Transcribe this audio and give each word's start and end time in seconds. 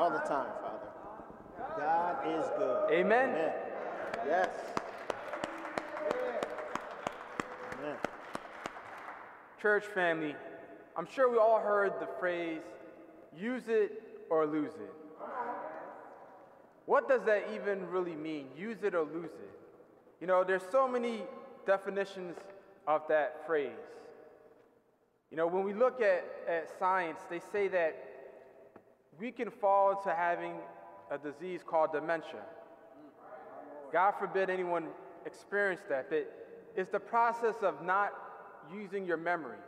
All 0.00 0.08
the 0.08 0.16
time, 0.20 0.48
Father. 0.62 0.88
God 1.76 2.26
is 2.26 2.46
good. 2.56 2.90
Amen. 2.90 3.28
Amen. 3.28 3.52
Yes. 4.26 4.48
Amen. 7.78 7.96
Church 9.60 9.84
family, 9.84 10.34
I'm 10.96 11.06
sure 11.06 11.30
we 11.30 11.36
all 11.36 11.60
heard 11.60 11.92
the 12.00 12.08
phrase, 12.18 12.62
use 13.36 13.64
it 13.68 14.24
or 14.30 14.46
lose 14.46 14.72
it. 14.72 14.94
What 16.86 17.06
does 17.06 17.22
that 17.24 17.48
even 17.54 17.86
really 17.90 18.16
mean? 18.16 18.46
Use 18.56 18.78
it 18.82 18.94
or 18.94 19.04
lose 19.04 19.26
it? 19.26 19.50
You 20.18 20.26
know, 20.26 20.44
there's 20.44 20.64
so 20.72 20.88
many 20.88 21.24
definitions 21.66 22.36
of 22.88 23.02
that 23.10 23.44
phrase. 23.44 23.68
You 25.30 25.36
know, 25.36 25.46
when 25.46 25.62
we 25.62 25.74
look 25.74 26.00
at, 26.00 26.24
at 26.48 26.70
science, 26.78 27.20
they 27.28 27.40
say 27.52 27.68
that 27.68 28.09
we 29.20 29.30
can 29.30 29.50
fall 29.50 29.90
into 29.90 30.14
having 30.14 30.54
a 31.10 31.18
disease 31.18 31.60
called 31.66 31.92
dementia. 31.92 32.40
God 33.92 34.12
forbid 34.18 34.48
anyone 34.48 34.86
experience 35.26 35.82
that, 35.90 36.08
but 36.08 36.32
it's 36.74 36.90
the 36.90 37.00
process 37.00 37.56
of 37.62 37.84
not 37.84 38.12
using 38.72 39.04
your 39.04 39.18
memory. 39.18 39.58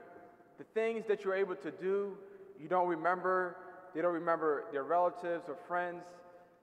The 0.59 0.65
things 0.73 1.05
that 1.09 1.25
you're 1.25 1.35
able 1.35 1.57
to 1.57 1.71
do, 1.71 2.17
you 2.61 2.69
don't 2.69 2.89
remember, 2.89 3.57
they 3.95 4.01
don't 4.01 4.15
remember 4.15 4.65
their 4.73 4.85
relatives 4.85 5.45
or 5.49 5.57
friends, 5.69 6.05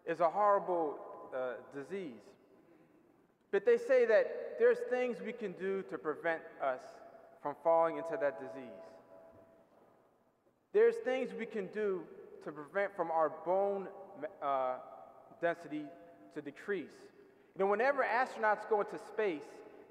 is 0.08 0.22
a 0.22 0.30
horrible 0.30 0.98
uh, 1.36 1.54
disease. 1.76 2.22
But 3.52 3.66
they 3.66 3.78
say 3.78 4.06
that 4.06 4.58
there's 4.58 4.78
things 4.90 5.18
we 5.24 5.34
can 5.34 5.52
do 5.54 5.84
to 5.90 5.98
prevent 5.98 6.42
us 6.64 6.82
from 7.44 7.56
falling 7.64 7.98
into 7.98 8.18
that 8.20 8.40
disease. 8.40 8.70
There's 10.72 10.96
things 11.04 11.32
we 11.38 11.46
can 11.46 11.68
do 11.68 12.04
to 12.44 12.52
prevent 12.52 12.96
from 12.96 13.12
our 13.12 13.32
bone 13.46 13.88
uh, 14.42 14.76
density 15.42 15.84
to 16.34 16.42
decrease. 16.42 16.94
You 17.56 17.66
know, 17.66 17.72
whenever 17.72 18.04
astronauts 18.04 18.70
go 18.70 18.82
into 18.82 18.98
space, 18.98 19.44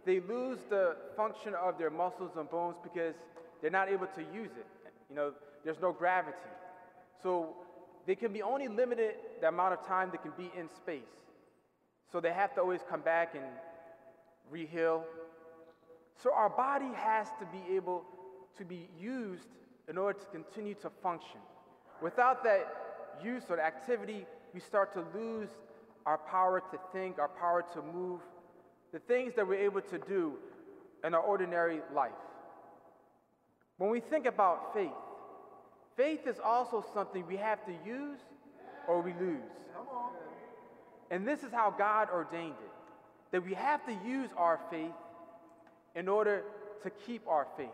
they 0.04 0.20
lose 0.20 0.58
the 0.70 0.96
function 1.16 1.54
of 1.54 1.78
their 1.78 1.90
muscles 1.90 2.32
and 2.36 2.48
bones 2.50 2.76
because 2.82 3.14
they're 3.60 3.70
not 3.70 3.88
able 3.88 4.06
to 4.06 4.22
use 4.32 4.52
it. 4.56 4.66
You 5.10 5.16
know, 5.16 5.32
there's 5.64 5.80
no 5.80 5.92
gravity. 5.92 6.36
So 7.22 7.54
they 8.06 8.14
can 8.14 8.32
be 8.32 8.42
only 8.42 8.68
limited 8.68 9.14
the 9.40 9.48
amount 9.48 9.74
of 9.74 9.86
time 9.86 10.10
they 10.10 10.18
can 10.18 10.32
be 10.36 10.50
in 10.58 10.68
space. 10.74 11.02
So 12.10 12.20
they 12.20 12.32
have 12.32 12.54
to 12.54 12.60
always 12.60 12.80
come 12.88 13.02
back 13.02 13.34
and 13.34 13.44
reheal. 14.52 15.02
So 16.22 16.32
our 16.32 16.48
body 16.48 16.90
has 16.94 17.28
to 17.38 17.46
be 17.46 17.76
able 17.76 18.04
to 18.56 18.64
be 18.64 18.88
used 18.98 19.48
in 19.88 19.98
order 19.98 20.18
to 20.18 20.26
continue 20.26 20.74
to 20.74 20.90
function. 21.02 21.40
Without 22.00 22.44
that 22.44 22.66
use 23.22 23.42
or 23.48 23.60
activity, 23.60 24.26
we 24.54 24.60
start 24.60 24.92
to 24.94 25.04
lose 25.18 25.48
our 26.06 26.18
power 26.18 26.60
to 26.60 26.78
think, 26.92 27.18
our 27.18 27.28
power 27.28 27.64
to 27.74 27.82
move, 27.82 28.20
the 28.92 28.98
things 29.00 29.34
that 29.34 29.46
we're 29.46 29.60
able 29.60 29.82
to 29.82 29.98
do 29.98 30.34
in 31.04 31.14
our 31.14 31.20
ordinary 31.20 31.80
life. 31.94 32.12
When 33.76 33.90
we 33.90 34.00
think 34.00 34.26
about 34.26 34.74
faith, 34.74 34.90
faith 35.96 36.26
is 36.26 36.36
also 36.42 36.84
something 36.94 37.26
we 37.26 37.36
have 37.36 37.64
to 37.66 37.72
use 37.86 38.18
or 38.88 39.00
we 39.02 39.12
lose. 39.20 39.42
And 41.10 41.26
this 41.26 41.42
is 41.42 41.52
how 41.52 41.70
God 41.70 42.08
ordained 42.12 42.56
it 42.62 42.78
that 43.30 43.44
we 43.44 43.54
have 43.54 43.84
to 43.84 43.92
use 44.06 44.30
our 44.36 44.58
faith 44.70 44.92
in 45.94 46.08
order 46.08 46.44
to 46.82 46.90
keep 46.90 47.26
our 47.28 47.46
faith, 47.56 47.68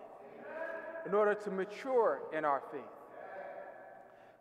in 1.07 1.15
order 1.15 1.35
to 1.35 1.51
mature 1.51 2.21
in 2.37 2.45
our 2.45 2.63
faith. 2.73 2.83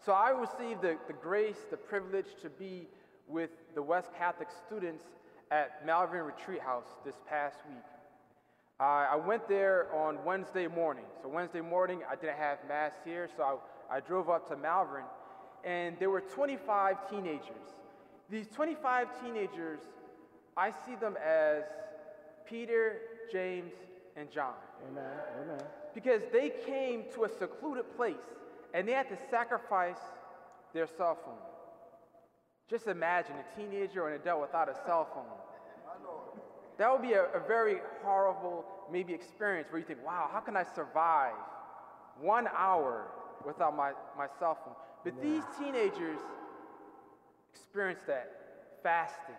So 0.05 0.11
I 0.11 0.31
received 0.31 0.81
the, 0.81 0.97
the 1.07 1.13
grace, 1.13 1.65
the 1.71 1.77
privilege 1.77 2.25
to 2.41 2.49
be 2.49 2.87
with 3.29 3.51
the 3.73 3.81
West 3.81 4.09
Catholic 4.17 4.49
students 4.67 5.05
at 5.49 5.85
Malvern 5.85 6.25
Retreat 6.25 6.59
House 6.59 6.87
this 7.05 7.15
past 7.29 7.59
week. 7.69 7.77
Uh, 8.81 8.83
I 8.83 9.15
went 9.15 9.47
there 9.47 9.87
on 9.95 10.17
Wednesday 10.25 10.67
morning. 10.67 11.05
So 11.21 11.29
Wednesday 11.29 11.61
morning, 11.61 12.01
I 12.11 12.15
didn't 12.15 12.35
have 12.35 12.57
mass 12.67 12.91
here, 13.05 13.29
so 13.37 13.61
I, 13.89 13.97
I 13.97 13.99
drove 14.01 14.29
up 14.29 14.45
to 14.49 14.57
Malvern, 14.57 15.05
and 15.63 15.95
there 15.99 16.09
were 16.09 16.19
25 16.19 17.09
teenagers. 17.09 17.71
These 18.29 18.47
25 18.49 19.07
teenagers, 19.23 19.79
I 20.57 20.71
see 20.85 20.95
them 20.99 21.15
as 21.25 21.63
Peter, 22.45 22.97
James, 23.31 23.71
and 24.17 24.29
John. 24.29 24.55
Amen. 24.91 25.05
Amen. 25.43 25.61
Because 25.93 26.23
they 26.33 26.51
came 26.65 27.05
to 27.13 27.23
a 27.23 27.29
secluded 27.29 27.85
place 27.95 28.15
and 28.73 28.87
they 28.87 28.93
had 28.93 29.07
to 29.09 29.17
sacrifice 29.29 29.99
their 30.73 30.87
cell 30.87 31.17
phone. 31.23 31.35
Just 32.69 32.87
imagine 32.87 33.35
a 33.35 33.59
teenager 33.59 34.03
or 34.03 34.09
an 34.09 34.19
adult 34.19 34.41
without 34.41 34.69
a 34.69 34.75
cell 34.85 35.07
phone. 35.13 35.25
That 36.77 36.91
would 36.91 37.03
be 37.03 37.13
a, 37.13 37.25
a 37.25 37.39
very 37.47 37.77
horrible, 38.03 38.65
maybe, 38.91 39.13
experience 39.13 39.67
where 39.69 39.79
you 39.79 39.85
think, 39.85 40.03
wow, 40.03 40.29
how 40.31 40.39
can 40.39 40.57
I 40.57 40.63
survive 40.63 41.35
one 42.19 42.47
hour 42.57 43.11
without 43.45 43.75
my, 43.75 43.91
my 44.17 44.27
cell 44.39 44.57
phone? 44.65 44.73
But 45.03 45.21
these 45.21 45.43
teenagers 45.59 46.17
experienced 47.53 48.07
that 48.07 48.31
fasting. 48.81 49.35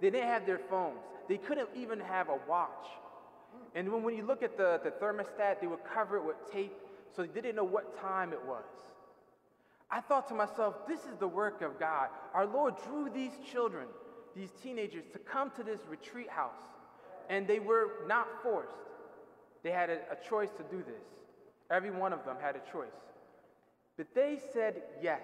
They 0.00 0.10
didn't 0.10 0.28
have 0.28 0.44
their 0.44 0.58
phones. 0.58 0.98
They 1.28 1.38
couldn't 1.38 1.68
even 1.74 2.00
have 2.00 2.28
a 2.28 2.38
watch. 2.46 2.86
And 3.74 3.90
when, 3.90 4.02
when 4.02 4.16
you 4.16 4.26
look 4.26 4.42
at 4.42 4.56
the, 4.58 4.80
the 4.84 4.90
thermostat, 4.90 5.60
they 5.60 5.66
would 5.66 5.84
cover 5.84 6.18
it 6.18 6.24
with 6.24 6.36
tape 6.52 6.76
so 7.14 7.22
they 7.22 7.40
didn't 7.40 7.56
know 7.56 7.64
what 7.64 8.00
time 8.00 8.32
it 8.32 8.40
was. 8.46 8.64
I 9.90 10.00
thought 10.00 10.28
to 10.28 10.34
myself, 10.34 10.86
this 10.86 11.00
is 11.00 11.16
the 11.18 11.28
work 11.28 11.62
of 11.62 11.78
God. 11.80 12.08
Our 12.34 12.46
Lord 12.46 12.74
drew 12.86 13.08
these 13.08 13.32
children, 13.50 13.86
these 14.36 14.50
teenagers, 14.62 15.04
to 15.12 15.18
come 15.18 15.50
to 15.56 15.62
this 15.62 15.80
retreat 15.88 16.28
house, 16.28 16.52
and 17.30 17.46
they 17.46 17.58
were 17.58 17.88
not 18.06 18.26
forced. 18.42 18.72
They 19.62 19.70
had 19.70 19.90
a, 19.90 19.98
a 20.12 20.28
choice 20.28 20.50
to 20.58 20.62
do 20.70 20.82
this. 20.82 21.04
Every 21.70 21.90
one 21.90 22.12
of 22.12 22.24
them 22.24 22.36
had 22.40 22.56
a 22.56 22.72
choice. 22.72 22.88
But 23.96 24.14
they 24.14 24.38
said 24.52 24.82
yes. 25.02 25.22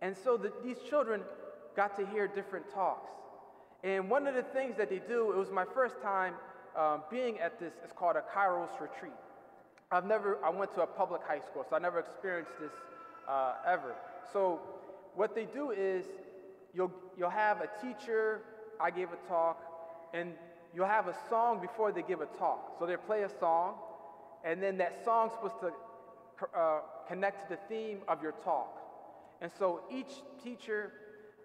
And 0.00 0.16
so 0.16 0.36
the, 0.36 0.52
these 0.64 0.78
children 0.88 1.22
got 1.76 1.96
to 1.98 2.06
hear 2.06 2.26
different 2.26 2.72
talks. 2.72 3.10
And 3.84 4.10
one 4.10 4.26
of 4.26 4.34
the 4.34 4.42
things 4.42 4.76
that 4.76 4.90
they 4.90 5.00
do, 5.06 5.32
it 5.32 5.36
was 5.36 5.50
my 5.50 5.64
first 5.74 6.00
time 6.02 6.34
um, 6.76 7.02
being 7.10 7.38
at 7.38 7.60
this, 7.60 7.74
it's 7.84 7.92
called 7.92 8.16
a 8.16 8.22
Kairos 8.36 8.80
retreat. 8.80 9.12
I've 9.90 10.04
never, 10.04 10.38
I 10.44 10.50
went 10.50 10.74
to 10.74 10.82
a 10.82 10.86
public 10.86 11.22
high 11.26 11.40
school, 11.40 11.64
so 11.68 11.74
I 11.74 11.78
never 11.78 11.98
experienced 11.98 12.52
this 12.60 12.72
uh, 13.26 13.54
ever. 13.66 13.94
So 14.32 14.60
what 15.14 15.34
they 15.34 15.46
do 15.46 15.70
is 15.70 16.04
you'll, 16.74 16.92
you'll 17.16 17.30
have 17.30 17.62
a 17.62 17.70
teacher, 17.80 18.42
I 18.78 18.90
gave 18.90 19.08
a 19.12 19.28
talk, 19.28 19.62
and 20.12 20.34
you'll 20.74 20.86
have 20.86 21.08
a 21.08 21.16
song 21.30 21.60
before 21.60 21.90
they 21.90 22.02
give 22.02 22.20
a 22.20 22.26
talk. 22.26 22.76
So 22.78 22.84
they 22.84 22.96
play 22.96 23.22
a 23.22 23.30
song, 23.40 23.76
and 24.44 24.62
then 24.62 24.76
that 24.76 25.02
song's 25.06 25.32
supposed 25.32 25.60
to 25.60 25.72
uh, 26.54 26.80
connect 27.08 27.48
to 27.48 27.56
the 27.56 27.60
theme 27.68 28.00
of 28.08 28.22
your 28.22 28.32
talk. 28.44 28.68
And 29.40 29.50
so 29.58 29.80
each 29.90 30.10
teacher 30.44 30.92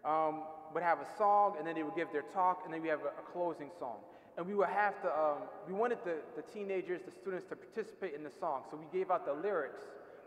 um, 0.03 0.43
would 0.73 0.83
have 0.83 0.99
a 0.99 1.07
song, 1.17 1.55
and 1.57 1.65
then 1.65 1.75
they 1.75 1.83
would 1.83 1.95
give 1.95 2.11
their 2.11 2.25
talk, 2.33 2.63
and 2.65 2.73
then 2.73 2.81
we 2.81 2.89
have 2.89 3.01
a, 3.01 3.19
a 3.19 3.31
closing 3.31 3.69
song 3.79 3.99
and 4.37 4.47
we 4.47 4.55
would 4.55 4.69
have 4.69 4.99
to, 5.01 5.07
um, 5.07 5.37
we 5.67 5.73
wanted 5.73 5.99
the, 6.03 6.15
the 6.35 6.41
teenagers, 6.53 7.01
the 7.05 7.11
students 7.11 7.45
to 7.49 7.55
participate 7.55 8.15
in 8.15 8.23
the 8.23 8.31
song. 8.39 8.63
So 8.71 8.77
we 8.77 8.97
gave 8.97 9.11
out 9.11 9.25
the 9.25 9.33
lyrics. 9.33 9.81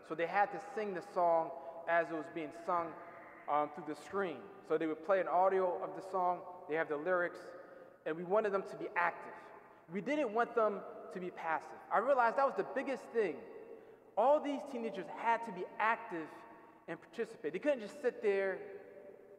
So 0.07 0.15
they 0.15 0.27
had 0.27 0.51
to 0.53 0.59
sing 0.75 0.93
the 0.93 1.03
song 1.13 1.49
as 1.89 2.07
it 2.09 2.13
was 2.13 2.25
being 2.33 2.51
sung 2.65 2.87
um, 3.51 3.69
through 3.75 3.93
the 3.93 4.01
screen. 4.01 4.37
So 4.67 4.77
they 4.77 4.85
would 4.85 5.05
play 5.05 5.19
an 5.19 5.27
audio 5.27 5.77
of 5.83 5.89
the 6.01 6.09
song, 6.11 6.39
they 6.69 6.75
have 6.75 6.89
the 6.89 6.97
lyrics, 6.97 7.37
and 8.05 8.15
we 8.15 8.23
wanted 8.23 8.53
them 8.53 8.63
to 8.69 8.75
be 8.77 8.85
active. 8.95 9.33
We 9.93 10.01
didn't 10.01 10.33
want 10.33 10.55
them 10.55 10.79
to 11.13 11.19
be 11.19 11.29
passive. 11.29 11.67
I 11.91 11.99
realized 11.99 12.37
that 12.37 12.45
was 12.45 12.55
the 12.57 12.65
biggest 12.75 13.03
thing. 13.13 13.35
All 14.17 14.39
these 14.39 14.59
teenagers 14.71 15.05
had 15.17 15.45
to 15.45 15.51
be 15.51 15.63
active 15.79 16.27
and 16.87 16.97
participate. 16.99 17.53
They 17.53 17.59
couldn't 17.59 17.81
just 17.81 18.01
sit 18.01 18.21
there 18.21 18.57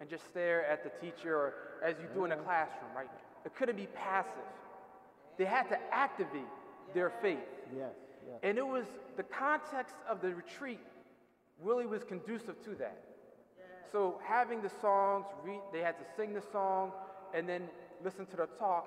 and 0.00 0.08
just 0.08 0.24
stare 0.26 0.64
at 0.66 0.84
the 0.84 0.90
teacher 1.00 1.34
or 1.34 1.54
as 1.84 1.96
you 2.00 2.08
do 2.14 2.24
in 2.24 2.32
a 2.32 2.36
classroom, 2.36 2.90
right? 2.94 3.08
It 3.48 3.56
couldn't 3.56 3.76
be 3.76 3.86
passive. 3.86 4.50
They 5.38 5.46
had 5.46 5.70
to 5.70 5.78
activate 5.90 6.52
their 6.92 7.08
faith. 7.22 7.38
Yes, 7.74 7.94
yes. 8.26 8.38
And 8.42 8.58
it 8.58 8.66
was 8.66 8.84
the 9.16 9.22
context 9.22 9.94
of 10.06 10.20
the 10.20 10.34
retreat 10.34 10.80
really 11.62 11.86
was 11.86 12.04
conducive 12.04 12.62
to 12.64 12.74
that. 12.74 12.98
So 13.90 14.20
having 14.22 14.60
the 14.60 14.68
songs, 14.82 15.24
read, 15.42 15.60
they 15.72 15.78
had 15.78 15.98
to 15.98 16.04
sing 16.14 16.34
the 16.34 16.42
song 16.52 16.92
and 17.34 17.48
then 17.48 17.62
listen 18.04 18.26
to 18.26 18.36
the 18.36 18.48
talk. 18.58 18.86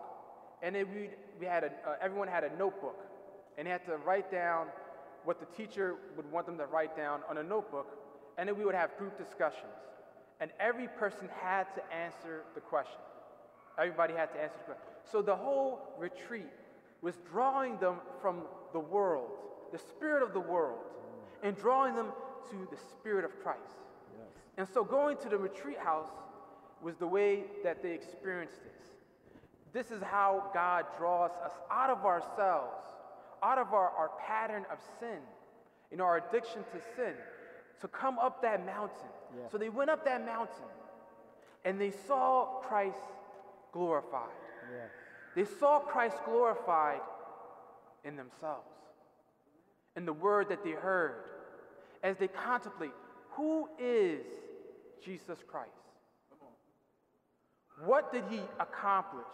And 0.61 0.75
then 0.75 0.85
we, 0.93 1.09
we 1.39 1.47
had 1.47 1.63
a, 1.63 1.67
uh, 1.67 1.95
everyone 1.99 2.27
had 2.27 2.43
a 2.43 2.55
notebook 2.55 2.99
and 3.57 3.65
they 3.65 3.71
had 3.71 3.83
to 3.87 3.97
write 3.97 4.31
down 4.31 4.67
what 5.23 5.39
the 5.39 5.47
teacher 5.57 5.95
would 6.15 6.31
want 6.31 6.45
them 6.45 6.59
to 6.59 6.67
write 6.67 6.95
down 6.95 7.21
on 7.27 7.39
a 7.39 7.43
notebook. 7.43 7.87
And 8.37 8.47
then 8.47 8.55
we 8.55 8.63
would 8.63 8.75
have 8.75 8.95
group 8.99 9.17
discussions. 9.17 9.73
And 10.39 10.51
every 10.59 10.87
person 10.87 11.29
had 11.41 11.63
to 11.73 11.81
answer 11.91 12.43
the 12.53 12.61
question. 12.61 13.01
Everybody 13.77 14.13
had 14.13 14.33
to 14.33 14.41
answer 14.41 14.57
the 14.57 14.63
question. 14.65 14.85
So 15.11 15.21
the 15.21 15.35
whole 15.35 15.79
retreat 15.97 16.51
was 17.01 17.15
drawing 17.29 17.77
them 17.77 17.95
from 18.21 18.43
the 18.73 18.79
world, 18.79 19.31
the 19.71 19.79
spirit 19.79 20.23
of 20.23 20.33
the 20.33 20.39
world, 20.39 20.79
and 21.43 21.57
drawing 21.57 21.95
them 21.95 22.07
to 22.49 22.67
the 22.69 22.77
spirit 22.93 23.25
of 23.25 23.31
Christ. 23.41 23.59
And 24.57 24.67
so 24.73 24.83
going 24.83 25.17
to 25.17 25.29
the 25.29 25.37
retreat 25.37 25.79
house 25.79 26.09
was 26.81 26.95
the 26.97 27.07
way 27.07 27.45
that 27.63 27.81
they 27.81 27.93
experienced 27.93 28.57
this. 28.63 28.87
This 29.73 29.91
is 29.91 30.03
how 30.03 30.51
God 30.53 30.85
draws 30.97 31.31
us 31.43 31.53
out 31.71 31.89
of 31.89 32.05
ourselves, 32.05 32.83
out 33.41 33.57
of 33.57 33.73
our, 33.73 33.89
our 33.89 34.11
pattern 34.27 34.65
of 34.71 34.77
sin, 34.99 35.19
know, 35.97 36.03
our 36.03 36.17
addiction 36.17 36.63
to 36.63 36.81
sin, 36.95 37.13
to 37.79 37.87
come 37.87 38.19
up 38.19 38.41
that 38.41 38.65
mountain. 38.65 39.09
Yeah. 39.35 39.49
So 39.51 39.57
they 39.57 39.69
went 39.69 39.89
up 39.89 40.05
that 40.05 40.25
mountain 40.25 40.69
and 41.63 41.79
they 41.79 41.91
saw 42.07 42.59
Christ 42.61 42.97
glorified. 43.71 44.29
Yeah. 44.71 44.85
They 45.35 45.49
saw 45.59 45.79
Christ 45.79 46.17
glorified 46.25 47.01
in 48.03 48.15
themselves, 48.15 48.67
in 49.95 50.05
the 50.05 50.13
word 50.13 50.49
that 50.49 50.63
they 50.63 50.71
heard, 50.71 51.23
as 52.03 52.17
they 52.17 52.27
contemplate 52.27 52.91
who 53.31 53.69
is 53.79 54.25
Jesus 55.03 55.39
Christ? 55.47 55.69
What 57.85 58.11
did 58.11 58.23
he 58.29 58.39
accomplish? 58.59 59.25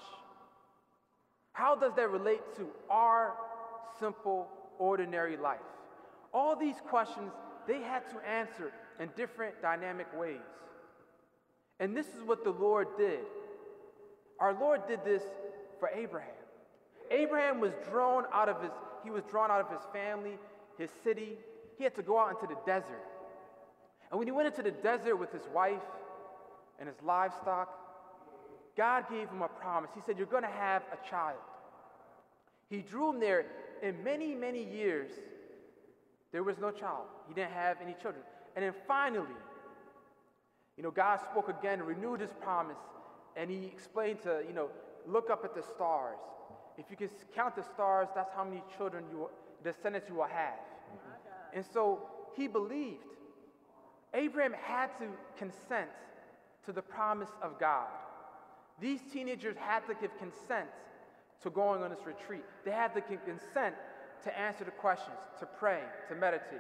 How 1.52 1.76
does 1.76 1.94
that 1.96 2.10
relate 2.10 2.42
to 2.56 2.68
our 2.90 3.34
simple, 4.00 4.48
ordinary 4.80 5.38
life? 5.38 5.60
All 6.34 6.56
these 6.56 6.76
questions 6.88 7.32
they 7.68 7.82
had 7.82 8.10
to 8.12 8.30
answer 8.30 8.72
in 9.00 9.10
different 9.18 9.62
dynamic 9.62 10.08
ways. 10.18 10.38
And 11.80 11.96
this 11.96 12.08
is 12.08 12.24
what 12.26 12.44
the 12.44 12.52
Lord 12.52 12.88
did. 12.98 13.20
Our 14.40 14.54
Lord 14.54 14.88
did 14.88 15.04
this 15.04 15.24
for 15.80 15.90
Abraham. 15.90 16.30
Abraham 17.10 17.60
was 17.60 17.72
drawn 17.90 18.26
out 18.34 18.50
of 18.50 18.62
his 18.62 18.72
he 19.04 19.10
was 19.10 19.24
drawn 19.24 19.50
out 19.50 19.62
of 19.62 19.70
his 19.70 19.86
family, 19.94 20.38
his 20.78 20.90
city. 21.04 21.38
He 21.78 21.84
had 21.86 21.96
to 21.96 22.02
go 22.02 22.20
out 22.20 22.30
into 22.32 22.46
the 22.46 22.60
desert. 22.66 23.06
And 24.10 24.18
when 24.20 24.28
he 24.28 24.32
went 24.32 24.48
into 24.48 24.62
the 24.62 24.72
desert 24.72 25.16
with 25.16 25.32
his 25.32 25.48
wife 25.54 25.82
and 26.78 26.90
his 26.90 26.98
livestock, 27.02 27.70
God 28.76 29.06
gave 29.10 29.30
him 29.30 29.42
a 29.42 29.48
promise. 29.48 29.92
He 29.96 30.02
said, 30.06 30.18
You're 30.18 30.28
going 30.28 30.44
to 30.44 30.50
have 30.50 30.84
a 30.92 31.10
child. 31.10 31.40
He 32.70 32.82
drew 32.82 33.12
him 33.12 33.20
there. 33.20 33.46
In 33.82 34.04
many, 34.04 34.34
many 34.34 34.64
years, 34.64 35.12
there 36.32 36.44
was 36.44 36.58
no 36.58 36.72
child. 36.72 37.06
He 37.28 37.34
didn't 37.34 37.52
have 37.52 37.78
any 37.82 37.94
children. 38.02 38.24
And 38.56 38.66
then 38.66 38.74
finally, 38.88 39.38
you 40.76 40.84
know, 40.84 40.92
God 40.92 41.20
spoke 41.32 41.48
again, 41.48 41.80
and 41.80 41.88
renewed 41.88 42.20
his 42.20 42.32
promise, 42.42 42.78
and 43.38 43.52
he 43.52 43.66
explained 43.66 44.22
to, 44.24 44.42
you 44.48 44.54
know, 44.54 44.70
look 45.06 45.30
up 45.30 45.46
at 45.46 45.54
the 45.56 45.62
stars. 45.62 46.18
If 46.78 46.86
you 46.90 46.98
can 46.98 47.10
count 47.36 47.56
the 47.56 47.64
stars, 47.64 48.08
that's 48.16 48.34
how 48.36 48.44
many 48.44 48.64
children 48.76 49.06
you, 49.12 49.30
descendants 49.64 50.10
you 50.10 50.16
will 50.16 50.24
have. 50.24 50.60
And 51.54 51.64
so 51.74 52.02
he 52.36 52.48
believed. 52.48 53.04
Abraham 54.14 54.54
had 54.54 54.88
to 55.00 55.06
consent 55.38 55.90
to 56.66 56.74
the 56.74 56.82
promise 56.82 57.30
of 57.42 57.60
God. 57.60 57.88
These 58.82 59.02
teenagers 59.14 59.56
had 59.58 59.86
to 59.88 59.94
give 59.96 60.18
consent 60.18 60.68
to 61.44 61.50
going 61.50 61.84
on 61.84 61.92
this 61.92 62.06
retreat. 62.06 62.44
They 62.66 62.72
had 62.72 62.94
to 62.96 63.02
give 63.02 63.24
consent 63.26 63.76
to 64.24 64.40
answer 64.40 64.64
the 64.64 64.72
questions, 64.72 65.18
to 65.40 65.46
pray, 65.46 65.82
to 66.10 66.16
meditate. 66.16 66.60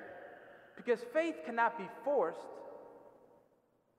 Because 0.75 0.99
faith 1.11 1.35
cannot 1.45 1.77
be 1.77 1.85
forced, 2.03 2.39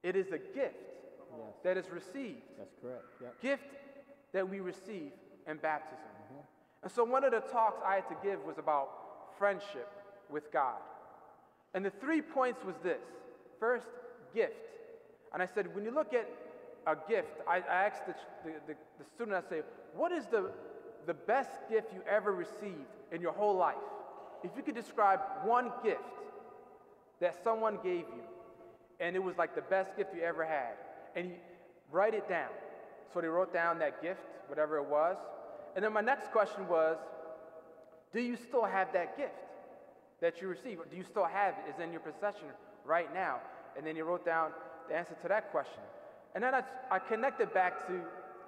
it 0.05 0.15
is 0.15 0.29
a 0.29 0.39
gift 0.39 0.88
Yes. 1.37 1.55
that 1.65 1.77
is 1.77 1.91
received. 1.91 2.43
That's 2.59 2.75
correct. 2.81 3.05
Yep. 3.21 3.43
Gift 3.43 3.75
that 4.33 4.49
we 4.49 4.61
receive 4.61 5.13
in 5.47 5.57
baptism. 5.59 5.99
Mm-hmm. 5.99 6.41
And 6.83 6.93
so 6.93 7.05
one 7.05 7.25
of 7.25 7.33
the 7.33 7.41
talks 7.41 7.81
I 7.85 7.97
had 7.97 8.09
to 8.09 8.17
give 8.23 8.45
was 8.45 8.59
about 8.59 8.89
friendship 9.39 9.89
with 10.31 10.53
God. 10.53 10.77
And 11.75 11.85
the 11.85 11.91
three 11.91 12.23
points 12.23 12.65
was 12.65 12.77
this. 12.83 13.03
First, 13.59 13.87
gift. 14.35 14.55
And 15.33 15.43
I 15.43 15.47
said, 15.47 15.75
when 15.75 15.85
you 15.85 15.91
look 15.91 16.15
at 16.15 16.29
a 16.87 16.97
gift, 17.09 17.41
I, 17.47 17.57
I 17.57 17.87
asked 17.87 18.07
the, 18.07 18.15
the, 18.45 18.53
the, 18.69 18.75
the 18.99 19.05
student, 19.15 19.37
I 19.37 19.49
say, 19.49 19.63
what 19.95 20.13
is 20.13 20.27
the, 20.27 20.51
the 21.07 21.15
best 21.15 21.51
gift 21.71 21.93
you 21.93 22.01
ever 22.09 22.33
received 22.33 22.89
in 23.13 23.21
your 23.21 23.33
whole 23.33 23.57
life? 23.57 23.77
If 24.43 24.51
you 24.57 24.63
could 24.63 24.75
describe 24.75 25.21
one 25.45 25.73
gift 25.83 26.01
that 27.21 27.37
someone 27.43 27.79
gave 27.83 28.01
you, 28.01 28.23
and 29.01 29.17
it 29.17 29.23
was 29.23 29.37
like 29.37 29.55
the 29.55 29.63
best 29.63 29.97
gift 29.97 30.15
you 30.15 30.23
ever 30.23 30.45
had, 30.45 30.75
and 31.17 31.31
you 31.31 31.37
write 31.91 32.15
it 32.15 32.29
down. 32.29 32.51
So 33.13 33.21
they 33.21 33.29
wrote 33.29 33.53
down 33.53 33.79
that 33.79 34.03
gift, 34.03 34.21
whatever 34.49 34.77
it 34.79 34.87
was. 34.87 35.17
And 35.75 35.85
then 35.85 35.93
my 35.93 36.01
next 36.01 36.31
question 36.31 36.69
was, 36.69 36.97
do 38.13 38.21
you 38.21 38.37
still 38.37 38.65
have 38.65 38.93
that 38.93 39.17
gift 39.17 39.33
that 40.21 40.41
you 40.41 40.49
received? 40.49 40.91
Do 40.91 40.97
you 40.97 41.05
still 41.05 41.25
have 41.25 41.55
it? 41.55 41.75
Is 41.75 41.83
in 41.83 41.93
your 41.93 42.01
possession 42.01 42.49
right 42.85 43.13
now? 43.13 43.39
And 43.77 43.87
then 43.87 43.95
he 43.95 44.03
wrote 44.03 44.25
down 44.25 44.51
the 44.89 44.97
answer 44.97 45.15
to 45.23 45.29
that 45.29 45.51
question. 45.51 45.83
And 46.35 46.43
then 46.43 46.55
I, 46.55 46.63
I 46.91 46.99
connected 46.99 47.53
back 47.55 47.87
to, 47.87 48.01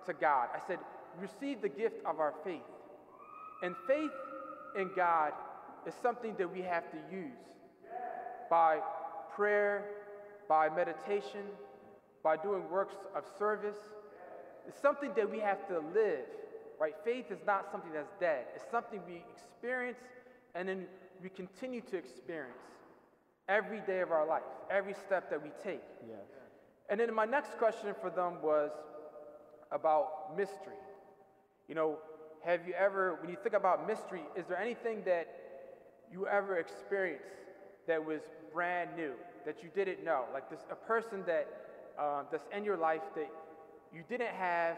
to 0.06 0.12
God. 0.12 0.48
I 0.54 0.66
said, 0.66 0.78
receive 1.18 1.62
the 1.62 1.68
gift 1.68 2.04
of 2.04 2.20
our 2.20 2.34
faith. 2.44 2.60
And 3.62 3.74
faith 3.86 4.10
in 4.76 4.90
God 4.96 5.32
is 5.86 5.94
something 6.02 6.34
that 6.38 6.50
we 6.50 6.62
have 6.62 6.90
to 6.90 6.96
use 7.12 7.32
by 8.48 8.78
prayer, 9.34 9.84
by 10.48 10.68
meditation, 10.68 11.44
by 12.22 12.36
doing 12.36 12.68
works 12.70 12.94
of 13.14 13.24
service. 13.38 13.78
It's 14.68 14.80
something 14.80 15.12
that 15.16 15.30
we 15.30 15.38
have 15.38 15.66
to 15.68 15.78
live, 15.94 16.26
right? 16.78 16.94
Faith 17.04 17.30
is 17.30 17.40
not 17.46 17.70
something 17.72 17.92
that's 17.92 18.12
dead. 18.20 18.44
It's 18.54 18.70
something 18.70 19.00
we 19.06 19.22
experience 19.34 19.98
and 20.54 20.68
then 20.68 20.86
we 21.22 21.28
continue 21.28 21.80
to 21.82 21.96
experience 21.96 22.56
every 23.48 23.80
day 23.80 24.00
of 24.00 24.10
our 24.10 24.26
life, 24.26 24.42
every 24.70 24.94
step 24.94 25.30
that 25.30 25.42
we 25.42 25.50
take. 25.62 25.82
Yes. 26.08 26.18
And 26.88 27.00
then 27.00 27.14
my 27.14 27.24
next 27.24 27.58
question 27.58 27.94
for 28.00 28.10
them 28.10 28.42
was 28.42 28.70
about 29.70 30.36
mystery. 30.36 30.74
You 31.68 31.74
know, 31.74 31.98
have 32.44 32.66
you 32.66 32.74
ever, 32.74 33.18
when 33.20 33.30
you 33.30 33.36
think 33.42 33.54
about 33.54 33.86
mystery, 33.86 34.22
is 34.36 34.46
there 34.46 34.58
anything 34.58 35.02
that 35.04 35.28
you 36.12 36.26
ever 36.26 36.56
experienced 36.56 37.24
that 37.86 38.04
was 38.04 38.20
brand 38.52 38.90
new, 38.96 39.12
that 39.46 39.62
you 39.62 39.68
didn't 39.74 40.04
know? 40.04 40.24
Like 40.32 40.50
this, 40.50 40.60
a 40.70 40.74
person 40.74 41.22
that 41.26 41.46
uh, 42.00 42.22
that's 42.32 42.46
in 42.56 42.64
your 42.64 42.76
life 42.76 43.02
that 43.14 43.30
you 43.94 44.02
didn't 44.08 44.34
have, 44.34 44.76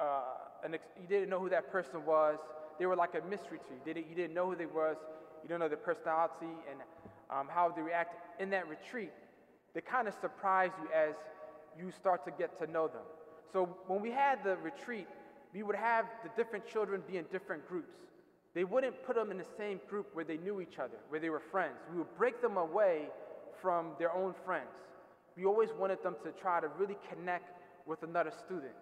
uh, 0.00 0.22
an 0.64 0.74
ex- 0.74 0.88
you 1.00 1.06
didn't 1.06 1.28
know 1.28 1.38
who 1.38 1.50
that 1.50 1.70
person 1.70 2.04
was. 2.06 2.38
They 2.78 2.86
were 2.86 2.96
like 2.96 3.14
a 3.14 3.28
mystery 3.28 3.58
to 3.58 3.74
you. 3.74 3.80
You 3.86 3.94
didn't, 3.94 4.08
you 4.08 4.16
didn't 4.16 4.34
know 4.34 4.50
who 4.50 4.56
they 4.56 4.66
was. 4.66 4.96
You 5.42 5.48
don't 5.48 5.60
know 5.60 5.68
their 5.68 5.76
personality 5.76 6.54
and 6.70 6.80
um, 7.30 7.48
how 7.48 7.70
they 7.70 7.82
react 7.82 8.40
in 8.40 8.50
that 8.50 8.68
retreat. 8.68 9.12
They 9.74 9.80
kind 9.80 10.08
of 10.08 10.14
surprise 10.20 10.70
you 10.82 10.88
as 10.94 11.14
you 11.78 11.92
start 11.92 12.24
to 12.24 12.30
get 12.30 12.58
to 12.60 12.70
know 12.70 12.88
them. 12.88 13.02
So 13.52 13.76
when 13.86 14.00
we 14.00 14.10
had 14.10 14.42
the 14.42 14.56
retreat, 14.56 15.06
we 15.52 15.62
would 15.62 15.76
have 15.76 16.06
the 16.22 16.30
different 16.36 16.66
children 16.66 17.02
be 17.10 17.18
in 17.18 17.24
different 17.30 17.68
groups. 17.68 17.94
They 18.54 18.64
wouldn't 18.64 19.04
put 19.04 19.16
them 19.16 19.30
in 19.30 19.38
the 19.38 19.46
same 19.58 19.80
group 19.88 20.08
where 20.14 20.24
they 20.24 20.38
knew 20.38 20.60
each 20.60 20.78
other, 20.78 20.96
where 21.10 21.20
they 21.20 21.28
were 21.28 21.42
friends. 21.52 21.76
We 21.92 21.98
would 21.98 22.16
break 22.16 22.40
them 22.40 22.56
away 22.56 23.08
from 23.60 23.90
their 23.98 24.12
own 24.12 24.34
friends. 24.44 24.68
We 25.36 25.44
always 25.44 25.70
wanted 25.78 26.02
them 26.02 26.16
to 26.24 26.30
try 26.32 26.60
to 26.60 26.68
really 26.78 26.96
connect 27.10 27.52
with 27.86 28.02
another 28.02 28.32
student. 28.44 28.72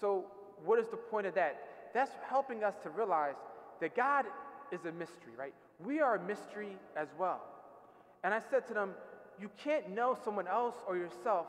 So, 0.00 0.26
what 0.64 0.78
is 0.78 0.88
the 0.88 0.96
point 0.96 1.26
of 1.26 1.34
that? 1.34 1.56
That's 1.94 2.10
helping 2.28 2.62
us 2.64 2.74
to 2.82 2.90
realize 2.90 3.34
that 3.80 3.96
God 3.96 4.26
is 4.72 4.84
a 4.84 4.92
mystery, 4.92 5.32
right? 5.38 5.54
We 5.84 6.00
are 6.00 6.16
a 6.16 6.22
mystery 6.22 6.76
as 6.96 7.08
well. 7.18 7.40
And 8.24 8.34
I 8.34 8.40
said 8.50 8.66
to 8.68 8.74
them, 8.74 8.90
You 9.40 9.50
can't 9.62 9.90
know 9.90 10.16
someone 10.24 10.48
else 10.48 10.74
or 10.86 10.96
yourself 10.96 11.46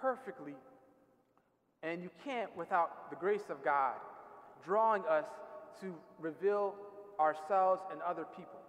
perfectly, 0.00 0.54
and 1.82 2.02
you 2.02 2.10
can't 2.24 2.54
without 2.56 3.10
the 3.10 3.16
grace 3.16 3.50
of 3.50 3.64
God 3.64 3.94
drawing 4.64 5.02
us 5.08 5.24
to 5.80 5.94
reveal 6.20 6.74
ourselves 7.20 7.82
and 7.92 8.00
other 8.02 8.24
people. 8.36 8.60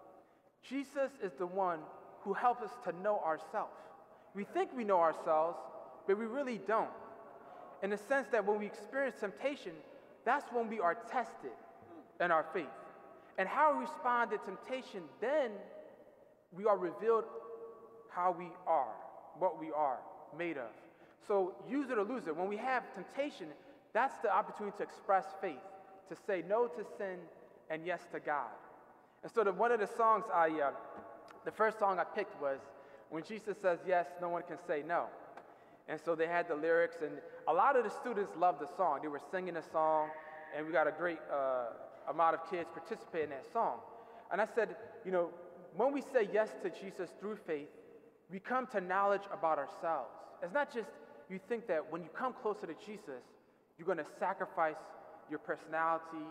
Jesus 0.68 1.12
is 1.24 1.32
the 1.38 1.46
one 1.46 1.80
who 2.22 2.34
helps 2.34 2.62
us 2.62 2.72
to 2.86 2.92
know 3.02 3.20
ourselves. 3.20 3.74
We 4.36 4.44
think 4.44 4.70
we 4.76 4.84
know 4.84 5.00
ourselves, 5.00 5.58
but 6.08 6.18
we 6.18 6.26
really 6.26 6.60
don't. 6.68 6.90
In 7.82 7.90
the 7.90 7.98
sense 7.98 8.28
that 8.32 8.46
when 8.46 8.60
we 8.60 8.66
experience 8.66 9.16
temptation, 9.20 9.72
that's 10.26 10.52
when 10.52 10.70
we 10.70 10.80
are 10.80 10.96
tested 11.10 11.52
in 12.20 12.32
our 12.32 12.46
faith. 12.54 12.66
And 13.38 13.48
how 13.48 13.74
we 13.74 13.82
respond 13.82 14.32
to 14.32 14.38
temptation, 14.40 15.04
then 15.22 15.52
we 16.52 16.66
are 16.66 16.78
revealed 16.78 17.26
how 18.10 18.36
we 18.38 18.50
are, 18.68 18.94
what 19.38 19.60
we 19.60 19.72
are 19.72 20.00
made 20.38 20.58
of. 20.58 20.72
So 21.28 21.54
use 21.70 21.90
it 21.90 21.98
or 21.98 22.04
lose 22.04 22.28
it. 22.28 22.36
When 22.36 22.50
we 22.50 22.58
have 22.58 22.84
temptation, 22.94 23.48
that's 23.94 24.18
the 24.18 24.34
opportunity 24.34 24.78
to 24.78 24.84
express 24.84 25.26
faith, 25.42 25.56
to 26.10 26.16
say 26.28 26.44
no 26.48 26.68
to 26.68 26.84
sin 26.98 27.18
and 27.70 27.86
yes 27.86 28.02
to 28.12 28.20
God. 28.20 28.50
And 29.24 29.32
so 29.32 29.44
the, 29.44 29.52
one 29.52 29.72
of 29.72 29.80
the 29.80 29.88
songs 29.88 30.26
I, 30.34 30.50
uh, 30.50 30.72
the 31.46 31.52
first 31.52 31.80
song 31.80 32.00
I 32.00 32.04
picked 32.04 32.42
was 32.42 32.60
when 33.10 33.24
Jesus 33.24 33.58
says 33.62 33.80
yes, 33.88 34.06
no 34.22 34.30
one 34.30 34.44
can 34.48 34.58
say 34.68 34.84
no. 34.88 35.06
And 35.88 36.00
so 36.04 36.14
they 36.16 36.28
had 36.28 36.48
the 36.48 36.56
lyrics, 36.56 36.98
and 37.02 37.12
a 37.48 37.54
lot 37.54 37.76
of 37.76 37.84
the 37.84 37.90
students 37.90 38.32
loved 38.38 38.62
the 38.62 38.70
song. 38.78 39.00
They 39.02 39.08
were 39.08 39.22
singing 39.32 39.56
the 39.56 39.64
song, 39.72 40.10
and 40.56 40.66
we 40.66 40.72
got 40.72 40.88
a 40.88 40.92
great 40.92 41.18
uh, 41.34 42.12
amount 42.12 42.36
of 42.36 42.50
kids 42.50 42.70
participating 42.74 43.26
in 43.26 43.30
that 43.32 43.52
song. 43.52 43.80
And 44.32 44.40
I 44.40 44.48
said, 44.54 44.76
you 45.04 45.12
know, 45.12 45.30
when 45.76 45.92
we 45.92 46.02
say 46.02 46.30
yes 46.32 46.50
to 46.64 46.70
Jesus 46.70 47.10
through 47.20 47.38
faith, 47.48 47.70
we 48.32 48.40
come 48.40 48.68
to 48.68 48.82
knowledge 48.82 49.24
about 49.34 49.58
ourselves. 49.58 50.12
It's 50.44 50.54
not 50.54 50.74
just 50.74 50.90
you 51.30 51.40
think 51.50 51.68
that 51.68 51.92
when 51.92 52.04
you 52.04 52.10
come 52.10 52.34
closer 52.42 52.68
to 52.68 52.76
Jesus, 52.86 53.24
you're 53.78 53.86
going 53.86 53.98
to 53.98 54.06
sacrifice 54.20 54.76
your 55.30 55.40
personality 55.40 56.26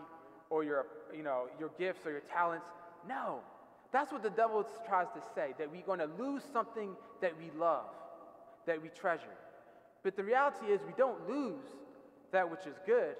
or 0.49 0.63
your, 0.63 0.85
you 1.15 1.23
know, 1.23 1.47
your 1.59 1.71
gifts 1.77 2.05
or 2.05 2.11
your 2.11 2.21
talents. 2.21 2.65
No. 3.07 3.39
That's 3.91 4.11
what 4.11 4.21
the 4.21 4.29
devil 4.29 4.65
tries 4.87 5.07
to 5.15 5.21
say, 5.33 5.53
that 5.57 5.71
we're 5.71 5.81
going 5.81 5.99
to 5.99 6.09
lose 6.17 6.43
something 6.53 6.95
that 7.21 7.33
we 7.37 7.49
love, 7.59 7.85
that 8.65 8.81
we 8.81 8.89
treasure. 8.89 9.35
But 10.03 10.15
the 10.15 10.23
reality 10.23 10.67
is, 10.67 10.79
we 10.85 10.93
don't 10.97 11.27
lose 11.27 11.63
that 12.31 12.49
which 12.49 12.65
is 12.67 12.75
good, 12.85 13.15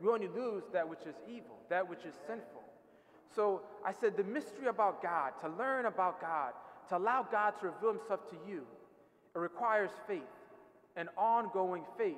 we 0.00 0.08
only 0.08 0.28
lose 0.28 0.64
that 0.72 0.88
which 0.88 1.00
is 1.06 1.14
evil, 1.28 1.56
that 1.68 1.88
which 1.88 2.04
is 2.04 2.14
sinful. 2.26 2.62
So 3.34 3.62
I 3.84 3.92
said, 3.92 4.16
the 4.16 4.24
mystery 4.24 4.66
about 4.66 5.02
God, 5.02 5.32
to 5.40 5.48
learn 5.48 5.86
about 5.86 6.20
God, 6.20 6.52
to 6.88 6.96
allow 6.96 7.22
God 7.22 7.54
to 7.60 7.66
reveal 7.66 7.92
himself 7.92 8.28
to 8.30 8.36
you, 8.48 8.62
it 9.34 9.38
requires 9.38 9.90
faith, 10.06 10.22
an 10.96 11.08
ongoing 11.16 11.84
faith. 11.96 12.16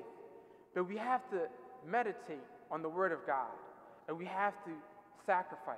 But 0.75 0.89
we 0.89 0.97
have 0.97 1.29
to 1.31 1.43
meditate 1.87 2.39
on 2.71 2.83
the 2.83 2.89
Word 2.89 3.13
of 3.13 3.27
God, 3.27 3.53
and 4.09 4.19
we 4.19 4.25
have 4.25 4.55
to 4.65 4.71
sacrifice 5.27 5.77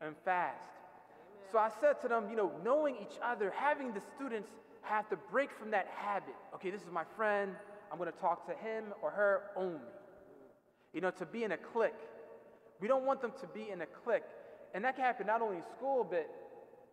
and 0.00 0.14
fast. 0.24 0.56
So 1.50 1.58
I 1.58 1.70
said 1.80 2.00
to 2.02 2.08
them, 2.08 2.28
you 2.30 2.36
know, 2.36 2.52
knowing 2.64 2.96
each 3.00 3.18
other, 3.22 3.52
having 3.56 3.92
the 3.92 4.00
students 4.16 4.50
have 4.82 5.08
to 5.10 5.16
break 5.30 5.50
from 5.58 5.70
that 5.72 5.88
habit. 5.96 6.34
Okay, 6.54 6.70
this 6.70 6.82
is 6.82 6.90
my 6.92 7.04
friend. 7.16 7.54
I'm 7.90 7.98
going 7.98 8.10
to 8.10 8.18
talk 8.18 8.46
to 8.46 8.52
him 8.52 8.84
or 9.02 9.10
her 9.10 9.42
only. 9.56 9.80
You 10.92 11.00
know, 11.00 11.10
to 11.12 11.26
be 11.26 11.44
in 11.44 11.52
a 11.52 11.56
clique. 11.56 11.92
We 12.80 12.88
don't 12.88 13.04
want 13.04 13.20
them 13.20 13.32
to 13.40 13.46
be 13.48 13.70
in 13.70 13.80
a 13.82 13.86
clique. 13.86 14.22
And 14.74 14.84
that 14.84 14.96
can 14.96 15.04
happen 15.04 15.26
not 15.26 15.42
only 15.42 15.56
in 15.56 15.64
school, 15.76 16.06
but 16.08 16.28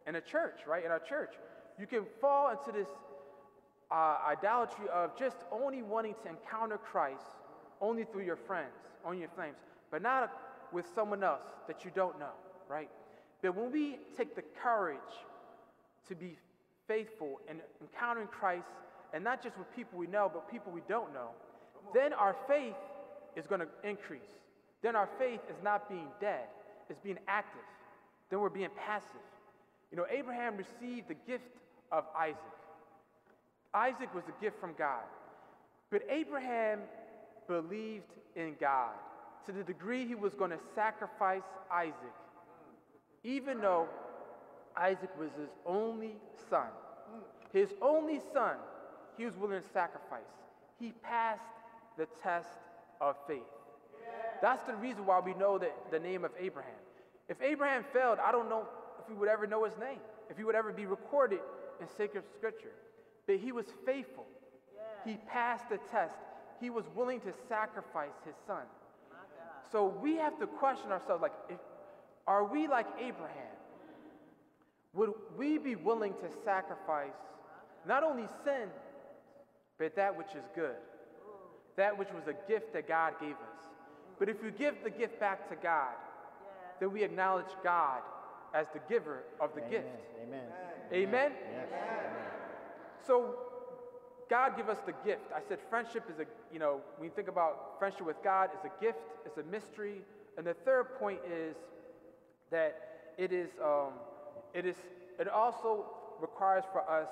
in 0.08 0.16
a 0.16 0.22
church, 0.22 0.62
right? 0.68 0.84
In 0.84 0.92
our 0.92 1.00
church. 1.00 1.34
You 1.80 1.86
can 1.86 2.04
fall 2.20 2.52
into 2.52 2.78
this 2.78 2.90
uh, 3.92 4.18
idolatry 4.28 4.88
of 4.94 5.18
just 5.18 5.38
only 5.52 5.84
wanting 5.84 6.16
to 6.24 6.30
encounter 6.30 6.78
Christ 6.78 7.22
only 7.80 8.06
through 8.06 8.24
your 8.24 8.36
friends, 8.36 8.74
on 9.06 9.20
your 9.20 9.30
flames, 9.36 9.58
but 9.92 10.02
not 10.02 10.32
with 10.72 10.86
someone 10.96 11.24
else 11.24 11.44
that 11.68 11.86
you 11.86 11.92
don't 11.94 12.20
know, 12.20 12.32
right? 12.68 12.90
But 13.42 13.56
when 13.56 13.72
we 13.72 14.00
take 14.18 14.36
the 14.36 14.44
courage 14.64 14.98
to 16.08 16.16
be 16.16 16.38
faithful 16.88 17.40
in 17.50 17.58
encountering 17.82 18.28
Christ, 18.28 18.68
and 19.14 19.24
not 19.24 19.44
just 19.44 19.58
with 19.58 19.74
people 19.76 20.00
we 20.00 20.08
know, 20.08 20.30
but 20.32 20.50
people 20.50 20.72
we 20.72 20.82
don't 20.88 21.14
know, 21.14 21.30
then 21.94 22.14
our 22.14 22.36
faith 22.48 22.76
is 23.36 23.46
going 23.48 23.62
to 23.62 23.68
increase. 23.84 24.22
Then 24.82 24.96
our 24.96 25.10
faith 25.18 25.40
is 25.50 25.56
not 25.64 25.90
being 25.90 26.08
dead, 26.20 26.48
it's 26.90 27.00
being 27.00 27.20
active. 27.28 27.62
Then 28.30 28.40
we're 28.40 28.50
being 28.50 28.70
passive. 28.86 29.22
You 29.92 29.98
know, 29.98 30.06
Abraham 30.10 30.58
received 30.58 31.08
the 31.08 31.16
gift 31.26 31.46
of 31.92 32.04
Isaac. 32.18 32.38
Isaac 33.74 34.14
was 34.14 34.24
a 34.28 34.42
gift 34.42 34.60
from 34.60 34.74
God. 34.78 35.04
But 35.90 36.02
Abraham 36.10 36.80
believed 37.48 38.12
in 38.36 38.56
God 38.60 38.92
to 39.46 39.52
the 39.54 39.64
degree 39.64 40.06
he 40.06 40.16
was 40.16 40.34
going 40.34 40.52
to 40.52 40.60
sacrifice 40.76 41.44
Isaac, 41.72 41.94
even 43.28 43.60
though 43.60 43.88
Isaac 44.78 45.10
was 45.20 45.30
his 45.38 45.50
only 45.66 46.16
son. 46.50 46.68
His 47.52 47.74
only 47.82 48.22
son, 48.34 48.56
he 49.18 49.26
was 49.26 49.36
willing 49.36 49.62
to 49.62 49.68
sacrifice. 49.74 50.22
He 50.80 50.94
passed 51.04 51.42
the 51.98 52.08
test 52.24 52.48
of 53.02 53.16
faith. 53.28 53.42
That's 54.42 54.64
the 54.64 54.76
reason 54.76 55.06
why 55.06 55.20
we 55.20 55.34
know 55.34 55.58
that 55.58 55.76
the 55.92 56.00
name 56.00 56.24
of 56.24 56.32
Abraham. 56.40 56.72
If 57.28 57.42
Abraham 57.42 57.84
failed, 57.92 58.20
I 58.24 58.32
don't 58.32 58.50
know 58.50 58.66
if 59.02 59.10
we 59.10 59.16
would 59.16 59.28
ever 59.28 59.46
know 59.46 59.66
his 59.66 59.78
name, 59.78 60.00
if 60.30 60.38
he 60.38 60.46
would 60.46 60.56
ever 60.56 60.72
be 60.72 60.86
recorded 60.86 61.40
in 61.82 61.88
sacred 61.98 62.24
scripture. 62.38 62.72
But 63.26 63.38
he 63.38 63.52
was 63.52 63.66
faithful. 63.86 64.26
He 65.04 65.18
passed 65.28 65.68
the 65.70 65.80
test. 65.92 66.16
He 66.62 66.70
was 66.70 66.86
willing 66.96 67.20
to 67.22 67.34
sacrifice 67.50 68.16
his 68.26 68.36
son. 68.46 68.64
So 69.70 69.88
we 70.02 70.16
have 70.16 70.40
to 70.40 70.48
question 70.48 70.92
ourselves 70.92 71.22
like, 71.22 71.34
if, 71.50 71.58
are 72.28 72.46
we 72.46 72.68
like 72.68 72.88
Abraham? 73.00 73.56
Would 74.94 75.14
we 75.38 75.58
be 75.58 75.76
willing 75.76 76.14
to 76.14 76.30
sacrifice 76.44 77.14
not 77.88 78.04
only 78.04 78.28
sin, 78.44 78.70
but 79.78 79.96
that 79.96 80.18
which 80.18 80.36
is 80.36 80.44
good? 80.56 80.76
That 81.76 81.98
which 81.98 82.10
was 82.14 82.28
a 82.28 82.52
gift 82.52 82.74
that 82.74 82.88
God 82.88 83.14
gave 83.22 83.32
us. 83.34 83.68
But 84.20 84.30
if 84.30 84.44
we 84.44 84.52
give 84.52 84.76
the 84.84 84.90
gift 84.90 85.20
back 85.20 85.48
to 85.50 85.56
God, 85.56 85.94
then 86.80 86.92
we 86.92 87.04
acknowledge 87.04 87.46
God 87.64 88.02
as 88.54 88.68
the 88.74 88.80
giver 88.90 89.24
of 89.40 89.54
the 89.54 89.62
Amen. 89.62 89.72
gift. 89.72 89.88
Amen. 90.24 90.42
Amen? 90.94 91.32
Yes. 91.52 91.68
Amen. 91.68 92.12
So 93.06 93.36
God 94.30 94.58
give 94.58 94.70
us 94.70 94.80
the 94.86 94.94
gift. 95.06 95.32
I 95.36 95.40
said 95.48 95.60
friendship 95.70 96.04
is 96.10 96.20
a, 96.20 96.26
you 96.52 96.60
know, 96.60 96.82
when 96.98 97.10
you 97.10 97.16
think 97.16 97.28
about 97.28 97.76
friendship 97.80 98.06
with 98.06 98.22
God, 98.24 98.50
it's 98.54 98.66
a 98.66 98.84
gift, 98.84 99.00
it's 99.26 99.38
a 99.38 99.44
mystery. 99.44 100.02
And 100.38 100.46
the 100.46 100.54
third 100.54 100.98
point 101.00 101.20
is 101.32 101.56
that 102.52 103.14
it 103.18 103.32
is, 103.32 103.50
um, 103.64 103.94
it 104.54 104.66
is, 104.66 104.76
it 105.20 105.28
also 105.28 105.86
requires 106.22 106.64
for 106.72 106.90
us 106.90 107.08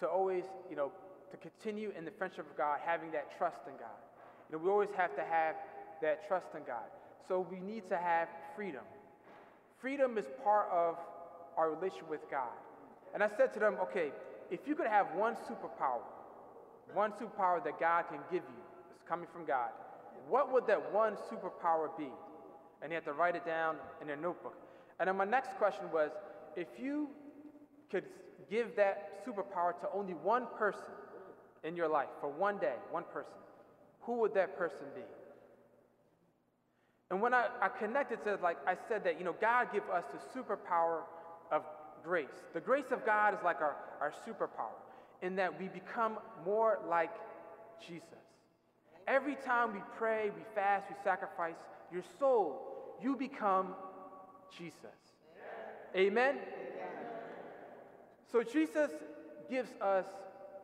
to 0.00 0.06
always, 0.06 0.44
you 0.70 0.76
know, 0.76 0.92
to 1.30 1.36
continue 1.36 1.92
in 1.96 2.04
the 2.04 2.10
friendship 2.12 2.48
of 2.50 2.56
God, 2.56 2.78
having 2.84 3.10
that 3.12 3.36
trust 3.36 3.58
in 3.66 3.74
God. 3.74 3.98
You 4.48 4.56
know, 4.56 4.64
we 4.64 4.70
always 4.70 4.90
have 4.96 5.14
to 5.16 5.22
have 5.22 5.56
that 6.02 6.26
trust 6.26 6.46
in 6.54 6.62
God. 6.66 6.86
So 7.26 7.46
we 7.50 7.60
need 7.60 7.88
to 7.88 7.96
have 7.96 8.28
freedom. 8.56 8.84
Freedom 9.80 10.16
is 10.16 10.24
part 10.42 10.68
of 10.72 10.96
our 11.56 11.70
relationship 11.70 12.08
with 12.08 12.30
God. 12.30 12.54
And 13.14 13.22
I 13.22 13.28
said 13.36 13.52
to 13.54 13.60
them, 13.60 13.76
okay, 13.82 14.10
if 14.50 14.60
you 14.66 14.74
could 14.74 14.86
have 14.86 15.06
one 15.14 15.34
superpower, 15.34 16.02
one 16.94 17.12
superpower 17.12 17.62
that 17.64 17.78
God 17.78 18.04
can 18.08 18.20
give 18.30 18.42
you, 18.42 18.62
it's 18.94 19.08
coming 19.08 19.26
from 19.32 19.44
God, 19.44 19.70
what 20.28 20.52
would 20.52 20.66
that 20.66 20.92
one 20.92 21.16
superpower 21.30 21.88
be? 21.98 22.08
And 22.82 22.92
you 22.92 22.94
have 22.94 23.04
to 23.04 23.12
write 23.12 23.36
it 23.36 23.44
down 23.44 23.76
in 24.00 24.10
a 24.10 24.16
notebook. 24.16 24.56
And 25.00 25.08
then 25.08 25.16
my 25.16 25.24
next 25.24 25.56
question 25.58 25.90
was 25.92 26.10
if 26.56 26.68
you 26.78 27.08
could 27.90 28.04
give 28.50 28.76
that 28.76 29.24
superpower 29.24 29.78
to 29.80 29.88
only 29.92 30.14
one 30.14 30.46
person 30.58 30.84
in 31.64 31.76
your 31.76 31.88
life 31.88 32.08
for 32.20 32.28
one 32.28 32.58
day, 32.58 32.74
one 32.90 33.04
person, 33.12 33.32
who 34.00 34.20
would 34.20 34.34
that 34.34 34.56
person 34.56 34.86
be? 34.94 35.02
And 37.10 37.22
when 37.22 37.32
I, 37.32 37.48
I 37.60 37.68
connected 37.68 38.22
to 38.24 38.38
like 38.42 38.58
I 38.66 38.76
said 38.88 39.04
that, 39.04 39.18
you 39.18 39.24
know, 39.24 39.34
God 39.40 39.68
give 39.72 39.84
us 39.90 40.04
the 40.12 40.40
superpower 40.40 41.02
of 41.50 41.62
grace. 42.02 42.28
The 42.54 42.60
grace 42.60 42.90
of 42.90 43.04
God 43.04 43.34
is 43.34 43.40
like 43.44 43.60
our, 43.60 43.76
our 44.00 44.12
superpower 44.26 44.76
in 45.22 45.36
that 45.36 45.58
we 45.58 45.68
become 45.68 46.18
more 46.44 46.78
like 46.88 47.12
Jesus. 47.86 48.02
Every 49.06 49.36
time 49.36 49.72
we 49.72 49.80
pray, 49.96 50.30
we 50.36 50.42
fast, 50.54 50.86
we 50.90 50.96
sacrifice, 51.02 51.56
your 51.92 52.02
soul, 52.18 52.96
you 53.02 53.16
become 53.16 53.74
Jesus. 54.56 54.74
Amen? 55.96 56.36
So 58.30 58.42
Jesus 58.42 58.90
gives 59.50 59.70
us 59.80 60.04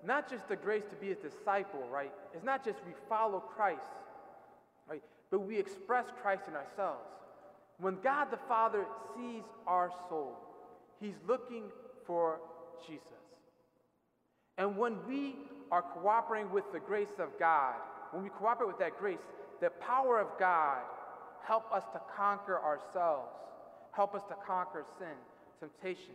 not 0.05 0.31
just 0.31 0.49
the 0.49 0.57
grace 0.57 0.85
to 0.91 0.97
be 0.97 1.13
a 1.13 1.15
disciple, 1.15 1.83
right? 1.91 2.13
It's 2.35 2.45
not 2.45 2.65
just 2.65 2.79
we 2.87 2.93
follow 3.09 3.41
Christ, 3.41 3.81
right? 4.89 5.03
But 5.31 5.41
we 5.41 5.59
express 5.59 6.05
Christ 6.21 6.43
in 6.47 6.55
ourselves. 6.55 7.09
When 7.79 7.97
God 8.03 8.31
the 8.31 8.39
Father 8.49 8.85
sees 9.17 9.43
our 9.67 9.91
soul, 10.09 10.37
He's 11.01 11.15
looking 11.27 11.65
for 12.07 12.39
Jesus. 12.87 13.03
And 14.59 14.77
when 14.77 14.97
we 15.09 15.37
are 15.73 15.83
cooperating 15.83 16.53
with 16.53 16.71
the 16.73 16.79
grace 16.79 17.19
of 17.19 17.29
God, 17.39 17.75
when 18.13 18.23
we 18.23 18.29
cooperate 18.29 18.69
with 18.69 18.79
that 18.79 18.99
grace, 18.99 19.19
the 19.61 19.71
power 19.71 20.21
of 20.21 20.29
God 20.39 20.83
help 21.47 21.71
us 21.73 21.85
to 21.93 22.01
conquer 22.17 22.61
ourselves, 22.61 23.31
help 23.93 24.15
us 24.15 24.23
to 24.29 24.35
conquer 24.47 24.85
sin, 24.99 25.17
temptation, 25.61 26.15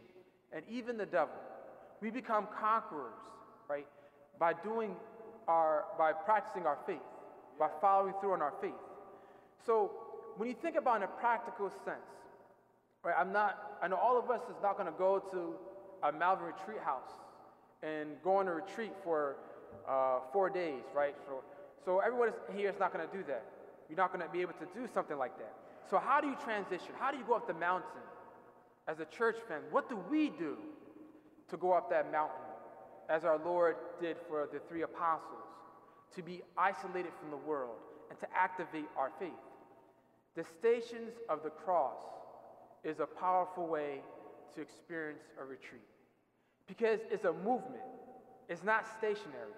and 0.54 0.64
even 0.70 0.98
the 0.98 1.06
devil. 1.06 1.36
We 2.02 2.10
become 2.12 2.48
conquerors, 2.60 3.14
right? 3.70 3.88
By 4.40 4.54
doing 4.54 4.96
our, 5.48 5.86
by 5.98 6.14
practicing 6.14 6.66
our 6.66 6.78
faith, 6.86 6.98
by 7.60 7.70
following 7.82 8.14
through 8.22 8.34
on 8.34 8.42
our 8.42 8.54
faith. 8.62 8.72
So 9.66 9.92
when 10.38 10.48
you 10.48 10.56
think 10.62 10.76
about 10.76 10.98
in 10.98 11.04
a 11.04 11.08
practical 11.08 11.70
sense, 11.84 12.00
right? 13.04 13.16
I'm 13.18 13.32
not. 13.32 13.78
I 13.82 13.88
know 13.88 13.98
all 13.98 14.18
of 14.18 14.30
us 14.30 14.42
is 14.50 14.56
not 14.62 14.78
going 14.78 14.92
to 14.92 14.98
go 14.98 15.20
to 15.32 15.54
a 16.08 16.12
Malvern 16.12 16.48
retreat 16.48 16.80
house 16.84 17.12
and 17.84 18.12
go 18.24 18.38
on 18.38 18.48
a 18.48 18.54
retreat 18.54 18.92
for 19.04 19.36
uh, 19.88 20.20
four 20.32 20.50
days, 20.50 20.84
right? 20.96 21.16
So, 21.28 21.44
so 21.86 22.00
everyone 22.00 22.30
here 22.56 22.70
is 22.70 22.80
not 22.80 22.94
going 22.94 23.08
to 23.08 23.18
do 23.18 23.24
that. 23.28 23.44
You're 23.90 23.98
not 23.98 24.14
going 24.14 24.26
to 24.26 24.32
be 24.32 24.42
able 24.42 24.54
to 24.54 24.68
do 24.80 24.88
something 24.94 25.18
like 25.18 25.38
that. 25.38 25.54
So 25.90 25.98
how 25.98 26.22
do 26.22 26.28
you 26.28 26.38
transition? 26.44 26.90
How 27.00 27.12
do 27.12 27.18
you 27.18 27.24
go 27.26 27.34
up 27.34 27.48
the 27.48 27.54
mountain 27.56 28.02
as 28.88 29.00
a 29.00 29.06
church 29.06 29.38
family? 29.48 29.68
What 29.72 29.90
do 29.90 29.98
we 30.10 30.30
do 30.30 30.58
to 31.50 31.58
go 31.58 31.74
up 31.74 31.90
that 31.90 32.12
mountain, 32.12 32.46
as 33.10 33.26
our 33.26 33.40
Lord 33.44 33.76
did 34.00 34.18
for 34.28 34.48
the 34.54 34.60
three 34.70 34.84
apostles, 34.84 35.48
to 36.16 36.22
be 36.22 36.42
isolated 36.58 37.12
from 37.20 37.32
the 37.32 37.38
world 37.38 37.78
and 38.12 38.20
to 38.20 38.28
activate 38.38 38.86
our 38.96 39.12
faith? 39.20 39.32
The 40.36 40.44
stations 40.60 41.14
of 41.28 41.42
the 41.44 41.50
cross 41.50 41.98
is 42.84 43.00
a 43.00 43.08
powerful 43.08 43.68
way 43.68 44.02
to 44.56 44.62
experience 44.62 45.24
a 45.42 45.44
retreat. 45.44 45.82
because 46.70 47.00
it's 47.12 47.26
a 47.26 47.34
movement, 47.34 47.84
it's 48.48 48.64
not 48.64 48.86
stationary. 48.98 49.58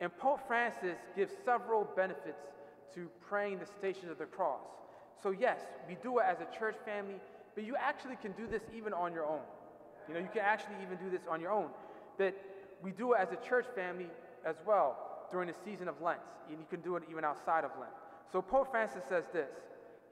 And 0.00 0.16
Pope 0.18 0.40
Francis 0.46 0.96
gives 1.16 1.32
several 1.44 1.86
benefits 1.96 2.40
to 2.94 3.08
praying 3.28 3.58
the 3.58 3.66
stations 3.66 4.10
of 4.10 4.18
the 4.18 4.26
cross. 4.26 4.62
So, 5.22 5.30
yes, 5.30 5.60
we 5.88 5.96
do 6.02 6.18
it 6.18 6.24
as 6.26 6.38
a 6.40 6.58
church 6.58 6.76
family, 6.84 7.16
but 7.54 7.64
you 7.64 7.76
actually 7.76 8.16
can 8.16 8.32
do 8.32 8.46
this 8.46 8.62
even 8.76 8.92
on 8.92 9.12
your 9.12 9.24
own. 9.24 9.40
You 10.08 10.14
know, 10.14 10.20
you 10.20 10.28
can 10.32 10.42
actually 10.42 10.76
even 10.82 10.98
do 10.98 11.10
this 11.10 11.26
on 11.30 11.40
your 11.40 11.50
own. 11.50 11.70
But 12.18 12.34
we 12.82 12.90
do 12.92 13.14
it 13.14 13.20
as 13.20 13.28
a 13.32 13.48
church 13.48 13.66
family 13.74 14.08
as 14.44 14.56
well 14.66 15.26
during 15.30 15.48
the 15.48 15.54
season 15.64 15.88
of 15.88 16.00
Lent, 16.02 16.20
and 16.48 16.58
you 16.58 16.66
can 16.68 16.80
do 16.80 16.96
it 16.96 17.04
even 17.10 17.24
outside 17.24 17.64
of 17.64 17.70
Lent. 17.80 17.92
So, 18.30 18.42
Pope 18.42 18.70
Francis 18.70 19.02
says 19.08 19.24
this 19.32 19.50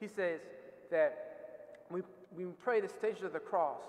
He 0.01 0.09
says 0.09 0.41
that 0.91 1.85
we, 1.91 2.03
we 2.35 2.45
pray 2.63 2.81
the 2.81 2.89
stations 2.89 3.25
of 3.25 3.33
the 3.33 3.39
cross, 3.39 3.81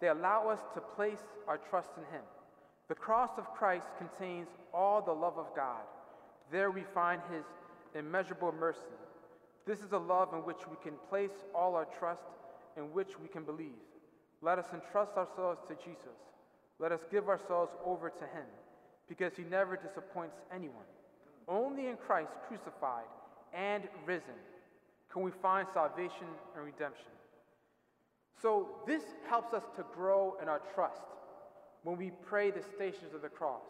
they 0.00 0.08
allow 0.08 0.48
us 0.48 0.60
to 0.74 0.80
place 0.80 1.22
our 1.46 1.58
trust 1.58 1.90
in 1.96 2.04
Him. 2.14 2.22
The 2.88 2.94
cross 2.94 3.30
of 3.36 3.52
Christ 3.52 3.86
contains 3.98 4.48
all 4.72 5.02
the 5.02 5.12
love 5.12 5.38
of 5.38 5.46
God. 5.54 5.82
There 6.50 6.70
we 6.70 6.84
find 6.94 7.20
His 7.32 7.44
immeasurable 7.94 8.52
mercy. 8.52 8.80
This 9.66 9.80
is 9.80 9.92
a 9.92 9.98
love 9.98 10.32
in 10.32 10.40
which 10.40 10.68
we 10.70 10.76
can 10.82 10.94
place 11.08 11.44
all 11.54 11.74
our 11.74 11.86
trust, 11.98 12.22
in 12.76 12.84
which 12.92 13.18
we 13.20 13.28
can 13.28 13.44
believe. 13.44 13.76
Let 14.40 14.58
us 14.58 14.66
entrust 14.72 15.16
ourselves 15.16 15.60
to 15.68 15.74
Jesus. 15.74 16.16
Let 16.78 16.92
us 16.92 17.00
give 17.10 17.28
ourselves 17.28 17.72
over 17.84 18.08
to 18.08 18.24
Him, 18.24 18.46
because 19.08 19.34
He 19.36 19.42
never 19.44 19.76
disappoints 19.76 20.36
anyone. 20.54 20.86
Only 21.48 21.88
in 21.88 21.96
Christ 21.96 22.32
crucified 22.46 23.04
and 23.52 23.84
risen 24.06 24.38
can 25.10 25.22
we 25.22 25.30
find 25.42 25.66
salvation 25.72 26.26
and 26.54 26.64
redemption. 26.64 27.12
So, 28.40 28.68
this 28.86 29.02
helps 29.28 29.52
us 29.52 29.64
to 29.76 29.84
grow 29.94 30.36
in 30.40 30.48
our 30.48 30.60
trust 30.74 31.02
when 31.82 31.96
we 31.96 32.12
pray 32.26 32.50
the 32.50 32.62
stations 32.62 33.14
of 33.14 33.22
the 33.22 33.28
cross, 33.28 33.62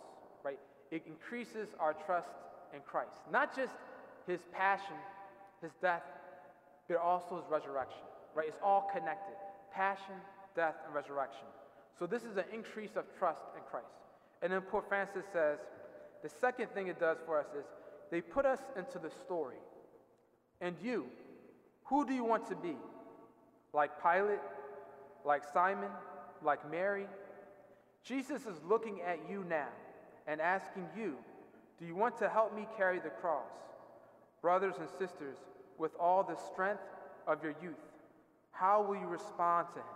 right? 0.44 0.58
It 0.90 1.04
increases 1.06 1.68
our 1.80 1.94
trust 1.94 2.28
in 2.74 2.80
Christ. 2.80 3.20
Not 3.32 3.56
just 3.56 3.72
his 4.28 4.42
passion, 4.52 4.96
his 5.62 5.72
death, 5.82 6.02
but 6.86 6.98
also 6.98 7.36
his 7.36 7.44
resurrection, 7.50 8.02
right? 8.34 8.46
It's 8.48 8.58
all 8.62 8.88
connected 8.92 9.34
passion, 9.72 10.14
death, 10.56 10.74
and 10.84 10.94
resurrection. 10.94 11.46
So, 11.98 12.06
this 12.06 12.24
is 12.24 12.36
an 12.36 12.44
increase 12.52 12.96
of 12.96 13.04
trust 13.18 13.42
in 13.56 13.62
Christ. 13.70 13.86
And 14.42 14.52
then 14.52 14.60
Pope 14.62 14.88
Francis 14.88 15.24
says 15.32 15.58
the 16.22 16.28
second 16.28 16.70
thing 16.70 16.88
it 16.88 16.98
does 16.98 17.18
for 17.24 17.38
us 17.38 17.46
is 17.56 17.64
they 18.10 18.20
put 18.20 18.46
us 18.46 18.60
into 18.76 18.98
the 18.98 19.10
story. 19.10 19.56
And 20.60 20.76
you, 20.82 21.06
who 21.84 22.06
do 22.06 22.12
you 22.12 22.24
want 22.24 22.48
to 22.48 22.56
be? 22.56 22.76
Like 23.72 24.02
Pilate? 24.02 24.40
Like 25.24 25.42
Simon? 25.52 25.90
Like 26.42 26.68
Mary? 26.70 27.06
Jesus 28.04 28.46
is 28.46 28.60
looking 28.66 29.00
at 29.02 29.18
you 29.30 29.44
now 29.48 29.68
and 30.26 30.40
asking 30.40 30.86
you, 30.96 31.16
Do 31.78 31.86
you 31.86 31.94
want 31.94 32.18
to 32.18 32.28
help 32.28 32.54
me 32.54 32.66
carry 32.76 32.98
the 32.98 33.10
cross? 33.10 33.50
Brothers 34.42 34.74
and 34.78 34.88
sisters, 34.98 35.36
with 35.78 35.92
all 35.98 36.22
the 36.22 36.36
strength 36.52 36.82
of 37.26 37.42
your 37.42 37.54
youth, 37.62 37.74
how 38.52 38.82
will 38.82 38.96
you 38.96 39.06
respond 39.06 39.68
to 39.74 39.80
him? 39.80 39.86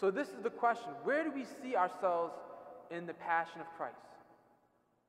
So, 0.00 0.10
this 0.10 0.28
is 0.28 0.42
the 0.42 0.50
question 0.50 0.90
where 1.04 1.24
do 1.24 1.30
we 1.30 1.44
see 1.62 1.76
ourselves 1.76 2.34
in 2.90 3.06
the 3.06 3.14
passion 3.14 3.60
of 3.60 3.66
Christ? 3.76 3.96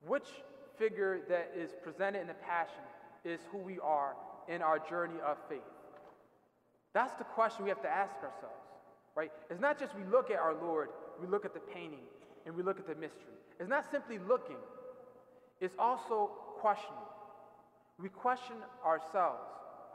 Which 0.06 0.26
figure 0.78 1.20
that 1.28 1.52
is 1.56 1.70
presented 1.82 2.20
in 2.20 2.26
the 2.26 2.34
passion 2.34 2.82
is 3.24 3.40
who 3.50 3.58
we 3.58 3.78
are 3.80 4.14
in 4.48 4.62
our 4.62 4.78
journey 4.78 5.20
of 5.26 5.36
faith? 5.48 5.60
That's 6.92 7.12
the 7.14 7.24
question 7.24 7.64
we 7.64 7.70
have 7.70 7.82
to 7.82 7.90
ask 7.90 8.14
ourselves, 8.16 8.62
right? 9.14 9.32
It's 9.50 9.60
not 9.60 9.78
just 9.78 9.96
we 9.96 10.04
look 10.04 10.30
at 10.30 10.38
our 10.38 10.54
Lord, 10.54 10.90
we 11.20 11.26
look 11.26 11.44
at 11.44 11.54
the 11.54 11.60
painting, 11.60 12.06
and 12.46 12.54
we 12.54 12.62
look 12.62 12.78
at 12.78 12.86
the 12.86 12.94
mystery. 12.94 13.34
It's 13.58 13.68
not 13.68 13.90
simply 13.90 14.18
looking, 14.18 14.56
it's 15.60 15.74
also 15.78 16.30
questioning. 16.60 16.98
We 18.00 18.08
question 18.08 18.56
ourselves 18.84 19.42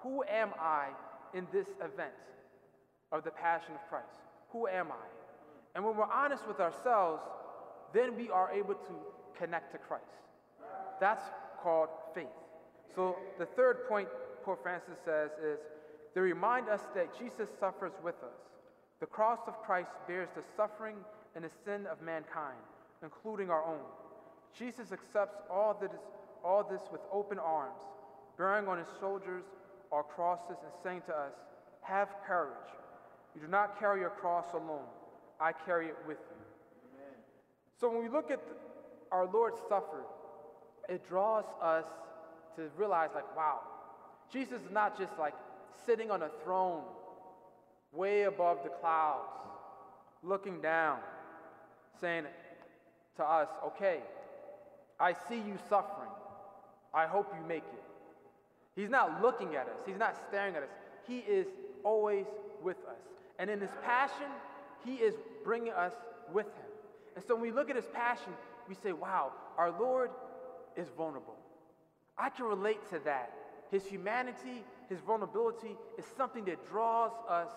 Who 0.01 0.23
am 0.23 0.49
I 0.59 0.87
in 1.33 1.47
this 1.51 1.67
event 1.77 2.13
of 3.11 3.23
the 3.23 3.31
Passion 3.31 3.73
of 3.73 3.87
Christ? 3.89 4.21
Who 4.51 4.67
am 4.67 4.91
I? 4.91 5.05
And 5.75 5.85
when 5.85 5.95
we're 5.95 6.11
honest 6.11 6.47
with 6.47 6.59
ourselves, 6.59 7.21
then 7.93 8.15
we 8.15 8.29
are 8.29 8.51
able 8.51 8.73
to 8.73 8.93
connect 9.37 9.71
to 9.73 9.77
Christ. 9.77 10.03
That's 10.99 11.23
called 11.61 11.89
faith. 12.13 12.27
So 12.95 13.17
the 13.37 13.45
third 13.45 13.87
point 13.87 14.07
Pope 14.43 14.63
Francis 14.63 14.97
says 15.05 15.31
is 15.43 15.59
they 16.15 16.21
remind 16.21 16.69
us 16.69 16.81
that 16.95 17.17
Jesus 17.17 17.49
suffers 17.59 17.93
with 18.03 18.15
us. 18.23 18.39
The 18.99 19.05
cross 19.05 19.39
of 19.47 19.61
Christ 19.61 19.91
bears 20.07 20.29
the 20.35 20.43
suffering 20.57 20.95
and 21.35 21.45
the 21.45 21.49
sin 21.63 21.85
of 21.87 22.01
mankind, 22.01 22.57
including 23.03 23.49
our 23.49 23.63
own. 23.63 23.85
Jesus 24.57 24.91
accepts 24.91 25.37
all, 25.49 25.77
that 25.79 25.93
is, 25.93 25.99
all 26.43 26.63
this 26.63 26.81
with 26.91 27.01
open 27.11 27.39
arms, 27.39 27.81
bearing 28.37 28.67
on 28.67 28.77
his 28.77 28.87
shoulders 28.99 29.43
our 29.91 30.03
crosses 30.03 30.57
and 30.63 30.71
saying 30.83 31.01
to 31.07 31.13
us, 31.13 31.33
Have 31.81 32.09
courage. 32.25 32.55
You 33.35 33.41
do 33.41 33.47
not 33.47 33.79
carry 33.79 34.01
your 34.01 34.09
cross 34.09 34.45
alone. 34.53 34.87
I 35.39 35.51
carry 35.53 35.87
it 35.87 35.97
with 36.07 36.17
you. 36.17 36.37
Amen. 36.93 37.15
So 37.79 37.89
when 37.89 38.03
we 38.03 38.09
look 38.09 38.31
at 38.31 38.41
our 39.11 39.25
Lord 39.25 39.53
suffer, 39.67 40.03
it 40.87 41.07
draws 41.07 41.45
us 41.61 41.85
to 42.55 42.69
realize, 42.77 43.09
like, 43.13 43.35
wow, 43.35 43.59
Jesus 44.31 44.61
is 44.61 44.71
not 44.71 44.97
just 44.97 45.17
like 45.17 45.33
sitting 45.85 46.11
on 46.11 46.23
a 46.23 46.29
throne 46.43 46.83
way 47.91 48.23
above 48.23 48.59
the 48.63 48.69
clouds, 48.69 49.31
looking 50.23 50.61
down, 50.61 50.99
saying 51.99 52.25
to 53.17 53.23
us, 53.23 53.47
okay, 53.65 53.99
I 54.99 55.13
see 55.13 55.35
you 55.35 55.57
suffering. 55.69 56.08
I 56.93 57.05
hope 57.05 57.31
you 57.39 57.47
make 57.47 57.63
it. 57.63 57.83
He's 58.75 58.89
not 58.89 59.21
looking 59.21 59.55
at 59.55 59.67
us, 59.67 59.79
He's 59.85 59.97
not 59.97 60.15
staring 60.29 60.55
at 60.55 60.63
us. 60.63 60.69
He 61.07 61.19
is 61.19 61.47
always 61.83 62.25
with 62.63 62.77
us. 62.87 63.01
And 63.37 63.49
in 63.49 63.59
His 63.59 63.71
passion, 63.83 64.27
He 64.85 64.95
is 64.95 65.15
bringing 65.43 65.73
us 65.73 65.93
with 66.33 66.45
Him. 66.45 66.71
And 67.15 67.23
so 67.25 67.35
when 67.35 67.41
we 67.43 67.51
look 67.51 67.69
at 67.69 67.75
His 67.75 67.87
passion, 67.93 68.33
we 68.67 68.75
say, 68.75 68.91
wow, 68.91 69.31
our 69.57 69.71
Lord 69.71 70.11
is 70.75 70.87
vulnerable. 70.95 71.35
I 72.17 72.29
can 72.29 72.45
relate 72.45 72.89
to 72.91 72.99
that. 73.05 73.33
His 73.71 73.85
humanity, 73.85 74.63
His 74.89 74.99
vulnerability 74.99 75.75
is 75.97 76.05
something 76.17 76.45
that 76.45 76.67
draws 76.69 77.11
us 77.29 77.49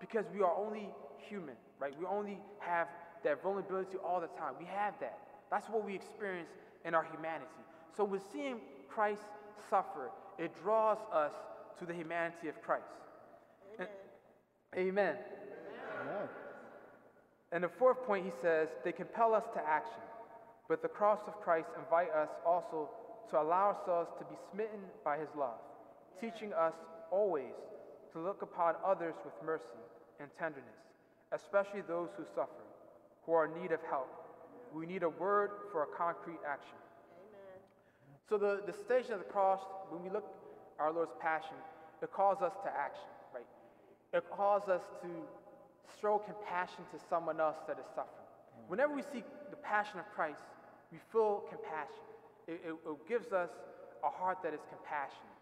because 0.00 0.26
we 0.34 0.42
are 0.42 0.54
only 0.54 0.90
human, 1.18 1.54
right? 1.78 1.94
We 1.98 2.06
only 2.06 2.38
have 2.58 2.88
that 3.24 3.42
vulnerability 3.42 3.96
all 4.04 4.20
the 4.20 4.28
time. 4.28 4.54
We 4.58 4.66
have 4.66 4.94
that. 5.00 5.18
That's 5.50 5.68
what 5.68 5.84
we 5.84 5.94
experience 5.94 6.50
in 6.84 6.94
our 6.94 7.04
humanity. 7.04 7.46
So 7.96 8.04
with 8.04 8.22
seeing 8.32 8.60
Christ 8.88 9.22
suffered. 9.70 10.10
it 10.38 10.52
draws 10.62 10.98
us 11.12 11.32
to 11.78 11.86
the 11.86 11.94
humanity 11.94 12.48
of 12.48 12.60
Christ. 12.62 12.84
Amen. 13.74 13.88
And, 14.72 14.88
amen. 14.88 15.16
amen. 16.02 16.28
And 17.52 17.64
the 17.64 17.70
fourth 17.78 18.02
point, 18.06 18.24
he 18.24 18.32
says, 18.42 18.68
they 18.84 18.92
compel 18.92 19.34
us 19.34 19.44
to 19.54 19.60
action. 19.66 20.02
But 20.68 20.82
the 20.82 20.88
cross 20.88 21.20
of 21.26 21.40
Christ 21.40 21.68
invite 21.78 22.10
us 22.10 22.28
also 22.44 22.90
to 23.30 23.40
allow 23.40 23.74
ourselves 23.74 24.10
to 24.18 24.24
be 24.24 24.36
smitten 24.52 24.80
by 25.04 25.18
his 25.18 25.28
love, 25.38 25.58
teaching 26.20 26.52
us 26.52 26.74
always 27.10 27.54
to 28.12 28.20
look 28.20 28.42
upon 28.42 28.74
others 28.84 29.14
with 29.24 29.34
mercy 29.44 29.82
and 30.20 30.28
tenderness, 30.38 30.80
especially 31.32 31.82
those 31.86 32.08
who 32.16 32.24
suffer, 32.34 32.64
who 33.24 33.32
are 33.32 33.46
in 33.46 33.62
need 33.62 33.72
of 33.72 33.80
help. 33.88 34.08
We 34.74 34.86
need 34.86 35.02
a 35.02 35.08
word 35.08 35.50
for 35.72 35.84
a 35.84 35.86
concrete 35.96 36.40
action. 36.46 36.78
So 38.28 38.36
the, 38.38 38.62
the 38.66 38.72
station 38.72 39.12
of 39.12 39.18
the 39.20 39.30
cross, 39.30 39.60
when 39.90 40.02
we 40.02 40.10
look 40.10 40.24
at 40.24 40.82
our 40.82 40.92
Lord's 40.92 41.14
passion, 41.20 41.56
it 42.02 42.12
calls 42.12 42.42
us 42.42 42.52
to 42.64 42.68
action, 42.68 43.08
right? 43.32 43.46
It 44.12 44.24
calls 44.30 44.68
us 44.68 44.82
to 45.02 45.08
show 46.00 46.18
compassion 46.18 46.84
to 46.92 46.98
someone 47.08 47.40
else 47.40 47.56
that 47.68 47.78
is 47.78 47.86
suffering. 47.94 48.26
Mm. 48.58 48.70
Whenever 48.70 48.94
we 48.94 49.02
see 49.02 49.22
the 49.50 49.56
passion 49.56 49.98
of 49.98 50.06
Christ, 50.14 50.42
we 50.92 50.98
feel 51.12 51.44
compassion. 51.48 52.04
It, 52.48 52.60
it, 52.66 52.74
it 52.74 53.08
gives 53.08 53.32
us 53.32 53.50
a 54.04 54.10
heart 54.10 54.38
that 54.42 54.52
is 54.52 54.60
compassionate. 54.68 55.36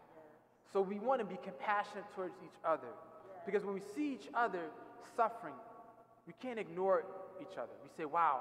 So 0.73 0.81
we 0.81 0.99
want 0.99 1.21
to 1.21 1.25
be 1.25 1.39
compassionate 1.43 2.05
towards 2.15 2.35
each 2.45 2.59
other. 2.65 2.89
Because 3.47 3.65
when 3.65 3.75
we 3.75 3.83
see 3.95 4.13
each 4.15 4.29
other 4.35 4.61
suffering, 5.17 5.55
we 6.27 6.35
can't 6.41 6.59
ignore 6.59 7.05
each 7.41 7.57
other. 7.59 7.73
We 7.83 7.91
say, 7.97 8.05
wow, 8.05 8.41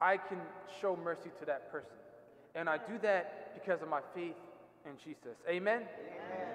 I 0.00 0.16
can 0.16 0.38
show 0.80 0.98
mercy 1.02 1.30
to 1.38 1.46
that 1.46 1.70
person. 1.70 1.96
And 2.54 2.68
I 2.68 2.78
do 2.78 2.98
that 3.02 3.54
because 3.54 3.82
of 3.82 3.88
my 3.88 4.00
faith 4.14 4.36
in 4.86 4.92
Jesus. 5.04 5.36
Amen? 5.48 5.82
Amen? 5.82 6.48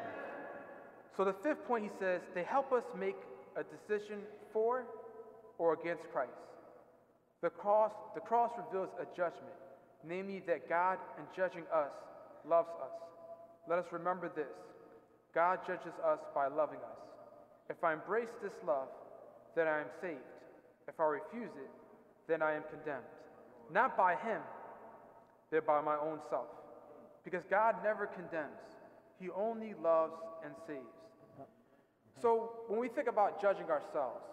So 1.18 1.26
the 1.26 1.36
fifth 1.44 1.66
point, 1.68 1.84
he 1.84 1.90
says, 2.00 2.22
they 2.34 2.44
help 2.44 2.72
us 2.72 2.84
make 2.98 3.18
a 3.58 3.64
decision 3.64 4.20
for 4.54 4.86
or 5.58 5.74
against 5.74 6.04
Christ. 6.14 6.32
The 7.42 7.50
cross, 7.50 7.92
the 8.16 8.22
cross 8.22 8.52
reveals 8.58 8.90
a 9.00 9.06
judgment, 9.16 9.56
namely 10.08 10.42
that 10.48 10.70
God, 10.70 10.98
in 11.18 11.24
judging 11.36 11.64
us, 11.74 11.92
loves 12.48 12.70
us. 12.82 12.92
Let 13.68 13.80
us 13.80 13.86
remember 13.92 14.32
this 14.34 14.48
God 15.34 15.60
judges 15.68 15.94
us 16.06 16.20
by 16.34 16.48
loving 16.48 16.80
us. 16.80 17.00
If 17.70 17.84
I 17.84 17.94
embrace 17.94 18.32
this 18.42 18.54
love, 18.66 18.88
then 19.56 19.68
I 19.68 19.82
am 19.82 19.88
saved. 20.02 20.20
If 20.88 21.00
I 21.00 21.04
refuse 21.04 21.52
it, 21.56 21.70
then 22.28 22.42
I 22.42 22.54
am 22.56 22.64
condemned. 22.70 23.06
Not 23.72 23.96
by 23.96 24.16
him, 24.16 24.42
but 25.52 25.66
by 25.66 25.82
my 25.82 25.96
own 25.96 26.20
self. 26.30 26.48
Because 27.24 27.44
God 27.50 27.76
never 27.84 28.08
condemns, 28.08 28.62
he 29.20 29.30
only 29.30 29.74
loves 29.82 30.14
and 30.44 30.54
saves. 30.68 30.80
So 32.22 32.52
when 32.68 32.80
we 32.80 32.90
think 32.90 33.08
about 33.08 33.42
judging 33.42 33.70
ourselves, 33.70 34.24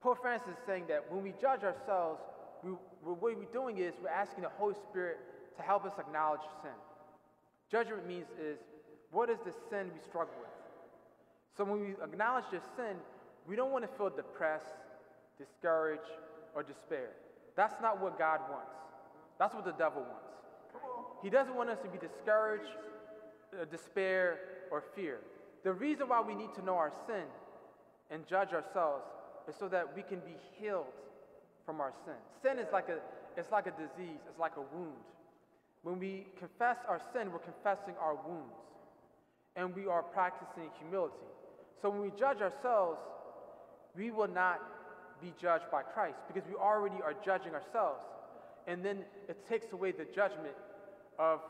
Pope 0.00 0.18
Francis 0.20 0.48
is 0.48 0.58
saying 0.66 0.84
that 0.88 1.10
when 1.10 1.22
we 1.22 1.32
judge 1.40 1.62
ourselves, 1.62 2.20
we, 2.62 2.72
what 3.02 3.20
we're 3.20 3.44
doing 3.52 3.78
is 3.78 3.94
we're 4.02 4.08
asking 4.08 4.42
the 4.42 4.50
Holy 4.50 4.74
Spirit 4.88 5.18
to 5.56 5.62
help 5.62 5.84
us 5.84 5.92
acknowledge 5.98 6.40
sin. 6.62 6.70
Judgment 7.70 8.06
means 8.06 8.26
is 8.40 8.58
what 9.10 9.30
is 9.30 9.38
the 9.44 9.52
sin 9.70 9.90
we 9.94 10.00
struggle 10.08 10.34
with? 10.38 10.50
So 11.56 11.64
when 11.64 11.80
we 11.80 11.94
acknowledge 12.02 12.44
the 12.52 12.60
sin, 12.76 12.96
we 13.48 13.56
don't 13.56 13.72
want 13.72 13.84
to 13.84 13.96
feel 13.96 14.10
depressed, 14.10 14.76
discouraged, 15.38 16.02
or 16.54 16.62
despair. 16.62 17.10
That's 17.56 17.80
not 17.80 18.00
what 18.00 18.18
God 18.18 18.40
wants. 18.50 18.76
That's 19.38 19.54
what 19.54 19.64
the 19.64 19.72
devil 19.72 20.02
wants. 20.02 20.26
He 21.22 21.30
doesn't 21.30 21.54
want 21.54 21.70
us 21.70 21.78
to 21.82 21.88
be 21.88 21.98
discouraged, 21.98 22.70
uh, 23.52 23.64
despair, 23.64 24.38
or 24.70 24.82
fear. 24.94 25.20
The 25.64 25.72
reason 25.72 26.08
why 26.08 26.20
we 26.20 26.34
need 26.34 26.54
to 26.54 26.64
know 26.64 26.76
our 26.76 26.92
sin 27.06 27.24
and 28.10 28.26
judge 28.26 28.52
ourselves 28.52 29.04
is 29.48 29.54
so 29.58 29.68
that 29.68 29.94
we 29.94 30.02
can 30.02 30.20
be 30.20 30.36
healed 30.58 30.86
from 31.64 31.80
our 31.80 31.92
sin. 32.04 32.14
Sin 32.42 32.58
is 32.58 32.72
like 32.72 32.88
a, 32.88 32.98
it's 33.36 33.50
like 33.50 33.66
a 33.66 33.72
disease, 33.72 34.20
it's 34.28 34.38
like 34.38 34.56
a 34.56 34.76
wound. 34.76 35.04
When 35.82 35.98
we 35.98 36.26
confess 36.38 36.76
our 36.88 37.00
sin, 37.12 37.32
we're 37.32 37.38
confessing 37.38 37.94
our 38.00 38.14
wounds. 38.14 38.54
And 39.56 39.74
we 39.74 39.86
are 39.86 40.02
practicing 40.02 40.70
humility. 40.78 41.14
So 41.80 41.90
when 41.90 42.02
we 42.02 42.10
judge 42.18 42.40
ourselves, 42.40 42.98
we 43.96 44.10
will 44.10 44.28
not 44.28 44.60
be 45.20 45.32
judged 45.40 45.64
by 45.70 45.82
Christ 45.82 46.18
because 46.28 46.48
we 46.48 46.54
already 46.54 46.96
are 47.02 47.14
judging 47.24 47.54
ourselves. 47.54 48.02
And 48.66 48.84
then 48.84 49.04
it 49.28 49.46
takes 49.48 49.72
away 49.72 49.92
the 49.92 50.06
judgment 50.14 50.56
of 51.18 51.40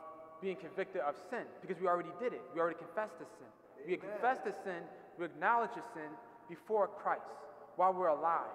being 0.41 0.55
convicted 0.55 1.01
of 1.01 1.15
sin 1.29 1.43
because 1.61 1.81
we 1.81 1.87
already 1.87 2.11
did 2.19 2.33
it. 2.33 2.41
We 2.53 2.59
already 2.59 2.77
confessed 2.77 3.17
the 3.19 3.25
sin. 3.25 3.47
We 3.87 3.97
confess 3.97 4.39
the 4.43 4.51
sin, 4.51 4.83
we 5.17 5.25
acknowledge 5.25 5.71
the 5.75 5.83
sin 5.93 6.09
before 6.49 6.87
Christ 6.87 7.21
while 7.77 7.93
we're 7.93 8.07
alive. 8.07 8.51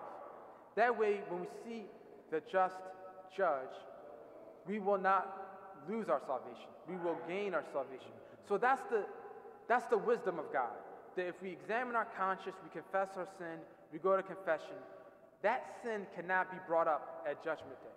That 0.76 0.98
way, 0.98 1.20
when 1.28 1.40
we 1.40 1.46
see 1.64 1.84
the 2.30 2.42
just 2.50 2.76
judge, 3.34 3.74
we 4.66 4.78
will 4.78 4.98
not 4.98 5.82
lose 5.88 6.08
our 6.08 6.20
salvation. 6.26 6.68
We 6.88 6.96
will 6.96 7.16
gain 7.26 7.54
our 7.54 7.64
salvation. 7.72 8.12
So 8.48 8.58
that's 8.58 8.82
the, 8.90 9.04
that's 9.68 9.86
the 9.86 9.98
wisdom 9.98 10.38
of 10.38 10.52
God. 10.52 10.76
That 11.16 11.28
if 11.28 11.40
we 11.42 11.50
examine 11.50 11.96
our 11.96 12.08
conscience, 12.18 12.56
we 12.62 12.70
confess 12.70 13.16
our 13.16 13.28
sin, 13.38 13.58
we 13.92 13.98
go 13.98 14.16
to 14.16 14.22
confession, 14.22 14.76
that 15.42 15.64
sin 15.82 16.06
cannot 16.14 16.50
be 16.50 16.58
brought 16.66 16.88
up 16.88 17.24
at 17.28 17.42
Judgment 17.44 17.80
Day. 17.82 17.91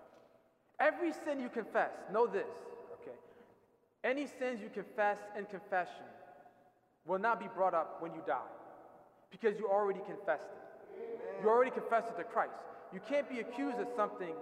Every 0.80 1.12
sin 1.14 1.40
you 1.40 1.50
confess, 1.50 1.92
know 2.12 2.28
this, 2.28 2.48
okay? 3.02 3.16
Any 4.04 4.28
sins 4.28 4.60
you 4.62 4.70
confess 4.74 5.18
in 5.38 5.46
confession 5.46 6.06
will 7.06 7.20
not 7.20 7.40
be 7.40 7.48
brought 7.56 7.74
up 7.74 8.02
when 8.02 8.14
you 8.14 8.22
die 8.28 8.52
because 9.32 9.58
you 9.60 9.68
already 9.68 10.02
confessed 10.06 10.50
it. 10.52 11.42
You 11.42 11.50
already 11.50 11.72
confessed 11.72 12.08
it 12.10 12.18
to 12.18 12.24
Christ. 12.24 12.54
You 12.94 13.00
can't 13.08 13.30
be 13.30 13.40
accused 13.40 13.80
of 13.80 13.88
something 13.96 14.34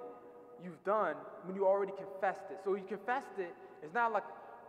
you've 0.63 0.83
done 0.83 1.15
when 1.45 1.55
you 1.55 1.67
already 1.67 1.93
confessed 1.97 2.45
it. 2.51 2.59
So 2.63 2.75
you 2.75 2.83
confessed 2.87 3.37
it, 3.37 3.53
it's 3.83 3.93
not 3.93 4.13
like 4.13 4.23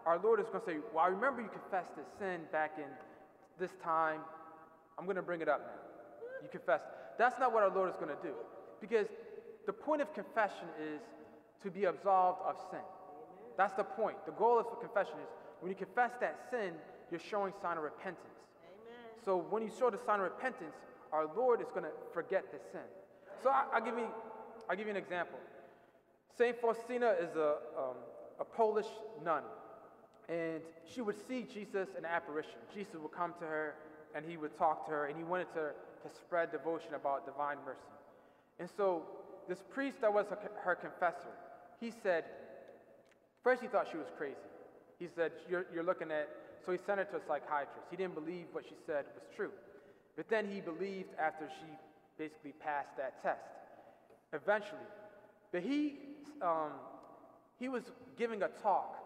our 0.07 0.19
Lord 0.19 0.41
is 0.41 0.47
going 0.47 0.61
to 0.61 0.67
say, 0.67 0.77
Well, 0.93 1.05
I 1.05 1.09
remember 1.09 1.41
you 1.43 1.49
confessed 1.49 1.97
this 1.97 2.07
sin 2.19 2.41
back 2.53 2.73
in 2.79 2.91
this 3.59 3.71
time. 3.83 4.21
I'm 4.99 5.05
going 5.05 5.17
to 5.17 5.23
bring 5.23 5.41
it 5.41 5.49
up 5.49 5.61
now. 5.61 5.81
You 6.43 6.49
confessed. 6.51 6.85
That's 7.19 7.39
not 7.39 7.53
what 7.53 7.63
our 7.63 7.71
Lord 7.75 7.89
is 7.89 7.97
going 7.97 8.15
to 8.15 8.23
do. 8.23 8.35
Because 8.81 9.07
the 9.67 9.73
point 9.73 10.03
of 10.03 10.13
confession 10.15 10.69
is 10.81 11.01
to 11.65 11.71
be 11.71 11.85
absolved 11.85 12.41
of 12.47 12.57
sin. 12.71 12.85
That's 13.57 13.75
the 13.75 13.85
point. 13.85 14.17
The 14.27 14.33
goal 14.33 14.59
of 14.59 14.67
confession 14.81 15.15
is 15.15 15.29
when 15.61 15.71
you 15.71 15.77
confess 15.77 16.13
that 16.21 16.39
sin, 16.51 16.73
you're 17.11 17.21
showing 17.21 17.53
sign 17.61 17.79
of 17.79 17.83
repentance. 17.83 18.39
Amen. 18.63 19.25
So 19.25 19.47
when 19.51 19.63
you 19.63 19.71
show 19.77 19.91
the 19.91 19.99
sign 19.99 20.21
of 20.21 20.25
repentance, 20.25 20.77
our 21.13 21.27
Lord 21.35 21.61
is 21.61 21.69
going 21.71 21.85
to 21.85 21.93
forget 22.13 22.45
the 22.53 22.59
sin. 22.73 22.87
So 23.43 23.51
I, 23.51 23.79
will 23.79 23.87
give 23.87 23.99
you, 23.99 24.09
I'll 24.69 24.77
give 24.77 24.87
you 24.87 24.93
an 24.93 24.97
example. 24.97 25.39
Saint 26.37 26.61
Faustina 26.61 27.15
is 27.21 27.35
a, 27.37 27.57
um, 27.79 27.97
a 28.41 28.45
Polish 28.45 28.89
nun, 29.25 29.43
and 30.29 30.61
she 30.93 31.01
would 31.01 31.17
see 31.29 31.47
Jesus 31.53 31.89
in 31.97 32.05
apparition. 32.05 32.59
Jesus 32.75 32.95
would 33.01 33.13
come 33.13 33.35
to 33.39 33.45
her, 33.47 33.75
and 34.15 34.25
he 34.25 34.37
would 34.37 34.57
talk 34.59 34.87
to 34.87 34.91
her, 34.91 35.07
and 35.07 35.17
he 35.17 35.23
wanted 35.23 35.47
to, 35.55 35.71
to 36.03 36.15
spread 36.15 36.51
devotion 36.51 36.95
about 36.95 37.25
divine 37.25 37.59
mercy. 37.65 37.79
And 38.59 38.69
so 38.77 39.03
this 39.49 39.63
priest 39.71 40.01
that 40.01 40.13
was 40.13 40.27
her 40.65 40.75
confessor, 40.75 41.33
he 41.81 41.93
said, 42.03 42.25
first 43.43 43.63
he 43.63 43.69
thought 43.69 43.89
she 43.91 43.99
was 43.99 44.07
crazy. 44.17 44.37
He 44.99 45.09
said, 45.15 45.33
you're, 45.49 45.67
you're 45.73 45.85
looking 45.85 46.11
at, 46.11 46.29
so 46.65 46.73
he 46.73 46.79
sent 46.79 46.99
her 46.99 47.05
to 47.05 47.17
a 47.17 47.21
psychiatrist. 47.21 47.87
He 47.91 47.97
didn't 47.97 48.15
believe 48.15 48.47
what 48.53 48.65
she 48.65 48.75
said 48.87 49.05
was 49.15 49.25
true. 49.35 49.51
But 50.17 50.29
then 50.29 50.49
he 50.49 50.61
believed 50.61 51.11
after 51.19 51.49
she 51.61 51.67
basically 52.17 52.53
passed 52.53 52.97
that 52.97 53.23
test. 53.23 53.41
Eventually. 54.33 54.81
But 55.53 55.63
he, 55.63 55.99
um, 56.41 56.73
he 57.59 57.69
was 57.69 57.85
giving 58.17 58.43
a 58.43 58.49
talk. 58.63 58.97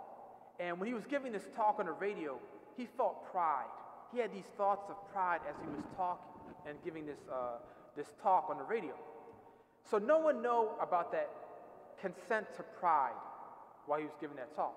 And 0.60 0.78
when 0.78 0.88
he 0.88 0.94
was 0.94 1.04
giving 1.06 1.32
this 1.32 1.48
talk 1.56 1.76
on 1.78 1.86
the 1.86 1.92
radio, 1.92 2.38
he 2.76 2.86
felt 2.96 3.30
pride. 3.30 3.66
He 4.12 4.18
had 4.18 4.32
these 4.32 4.48
thoughts 4.56 4.88
of 4.88 4.96
pride 5.12 5.40
as 5.48 5.54
he 5.62 5.68
was 5.68 5.84
talking 5.96 6.24
and 6.66 6.76
giving 6.84 7.06
this, 7.06 7.18
uh, 7.32 7.58
this 7.96 8.06
talk 8.22 8.48
on 8.50 8.58
the 8.58 8.64
radio. 8.64 8.94
So 9.90 9.98
no 9.98 10.18
one 10.18 10.42
know 10.42 10.72
about 10.80 11.12
that 11.12 11.30
consent 12.00 12.46
to 12.56 12.62
pride 12.80 13.18
while 13.86 13.98
he 13.98 14.04
was 14.04 14.14
giving 14.20 14.36
that 14.36 14.54
talk. 14.54 14.76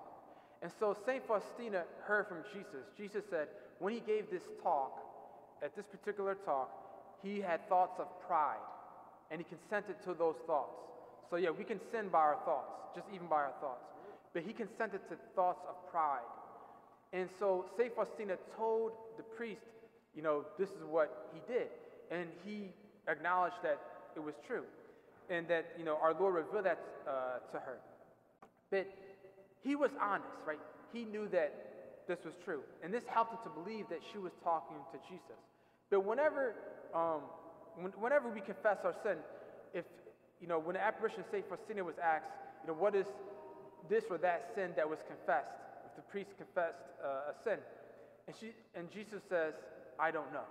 And 0.62 0.70
so 0.78 0.96
St. 1.06 1.26
Faustina 1.26 1.84
heard 2.04 2.28
from 2.28 2.38
Jesus. 2.52 2.86
Jesus 2.96 3.24
said, 3.30 3.48
when 3.78 3.92
he 3.92 4.00
gave 4.00 4.30
this 4.30 4.42
talk, 4.62 4.92
at 5.62 5.74
this 5.76 5.86
particular 5.86 6.36
talk, 6.44 6.70
he 7.22 7.40
had 7.40 7.68
thoughts 7.68 7.98
of 7.98 8.06
pride, 8.26 8.62
and 9.30 9.40
he 9.40 9.44
consented 9.44 9.96
to 10.04 10.14
those 10.14 10.36
thoughts. 10.46 10.74
So, 11.30 11.36
yeah, 11.36 11.50
we 11.50 11.64
can 11.64 11.80
sin 11.90 12.08
by 12.08 12.18
our 12.18 12.38
thoughts, 12.44 12.72
just 12.94 13.06
even 13.14 13.26
by 13.26 13.36
our 13.36 13.54
thoughts. 13.60 13.84
But 14.34 14.42
he 14.42 14.52
consented 14.52 15.00
to 15.08 15.16
thoughts 15.34 15.64
of 15.68 15.74
pride. 15.90 16.26
And 17.12 17.28
so, 17.38 17.66
St. 17.76 17.94
Faustina 17.94 18.36
told 18.56 18.92
the 19.16 19.22
priest, 19.22 19.62
you 20.14 20.22
know, 20.22 20.44
this 20.58 20.68
is 20.68 20.84
what 20.88 21.30
he 21.32 21.40
did. 21.52 21.68
And 22.10 22.28
he 22.44 22.70
acknowledged 23.08 23.56
that 23.62 23.80
it 24.16 24.22
was 24.22 24.34
true. 24.46 24.64
And 25.32 25.48
that, 25.48 25.72
you 25.78 25.84
know, 25.84 25.96
our 26.02 26.12
Lord 26.12 26.34
revealed 26.34 26.66
that 26.66 26.78
uh, 27.08 27.38
to 27.52 27.58
her. 27.58 27.78
But 28.70 28.86
he 29.64 29.76
was 29.76 29.90
honest, 30.00 30.36
right? 30.46 30.60
He 30.92 31.04
knew 31.04 31.26
that 31.28 32.04
this 32.06 32.18
was 32.24 32.34
true. 32.44 32.60
And 32.82 32.92
this 32.92 33.04
helped 33.06 33.32
him 33.32 33.38
to 33.44 33.62
believe 33.62 33.88
that 33.88 34.00
she 34.12 34.18
was 34.18 34.32
talking 34.44 34.76
to 34.92 34.98
Jesus. 35.08 35.40
But 35.90 36.04
whenever, 36.04 36.54
um, 36.94 37.22
when, 37.76 37.92
whenever 37.92 38.28
we 38.28 38.40
confess 38.40 38.78
our 38.84 38.94
sin, 39.02 39.16
if, 39.72 39.84
you 40.40 40.48
know, 40.48 40.58
when 40.58 40.74
the 40.74 40.82
apparition 40.82 41.24
St. 41.30 41.48
Faustina 41.48 41.82
was 41.82 41.94
asked, 42.02 42.28
you 42.62 42.68
know, 42.68 42.78
what 42.78 42.94
is 42.94 43.06
this 43.88 44.04
or 44.10 44.18
that 44.18 44.50
sin 44.54 44.72
that 44.76 44.88
was 44.88 44.98
confessed? 45.08 45.56
If 45.86 45.96
the 45.96 46.02
priest 46.02 46.30
confessed 46.36 46.84
uh, 47.02 47.32
a 47.32 47.34
sin. 47.42 47.58
And, 48.26 48.36
she, 48.38 48.52
and 48.74 48.90
Jesus 48.90 49.22
says, 49.28 49.54
I 49.98 50.10
don't 50.10 50.32
know. 50.32 50.44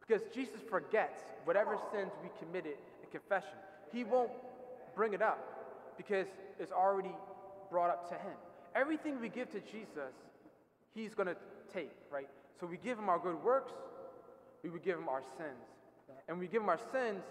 Because 0.00 0.22
Jesus 0.32 0.60
forgets 0.70 1.18
whatever 1.44 1.76
sins 1.92 2.12
we 2.22 2.30
committed 2.38 2.78
in 3.02 3.10
confession. 3.10 3.58
He 3.92 4.04
won't 4.04 4.30
bring 4.94 5.12
it 5.12 5.22
up 5.22 5.38
because 5.96 6.26
it's 6.58 6.72
already 6.72 7.14
brought 7.70 7.90
up 7.90 8.08
to 8.08 8.14
him. 8.14 8.36
Everything 8.74 9.20
we 9.20 9.28
give 9.28 9.50
to 9.52 9.60
Jesus, 9.60 10.12
he's 10.94 11.14
going 11.14 11.28
to 11.28 11.36
take, 11.72 11.92
right? 12.10 12.28
So 12.60 12.66
we 12.66 12.76
give 12.76 12.98
him 12.98 13.08
our 13.08 13.18
good 13.18 13.42
works, 13.42 13.72
we 14.62 14.70
would 14.70 14.84
give 14.84 14.98
him 14.98 15.08
our 15.08 15.22
sins. 15.36 15.66
And 16.28 16.38
we 16.38 16.46
give 16.46 16.62
him 16.62 16.68
our 16.68 16.80
sins, 16.92 17.22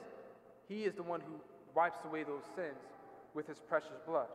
he 0.67 0.83
is 0.83 0.95
the 0.95 1.03
one 1.03 1.21
who 1.21 1.33
wipes 1.75 1.99
away 2.05 2.23
those 2.23 2.43
sins 2.55 2.77
with 3.33 3.47
his 3.47 3.57
precious 3.67 3.99
blood. 4.07 4.27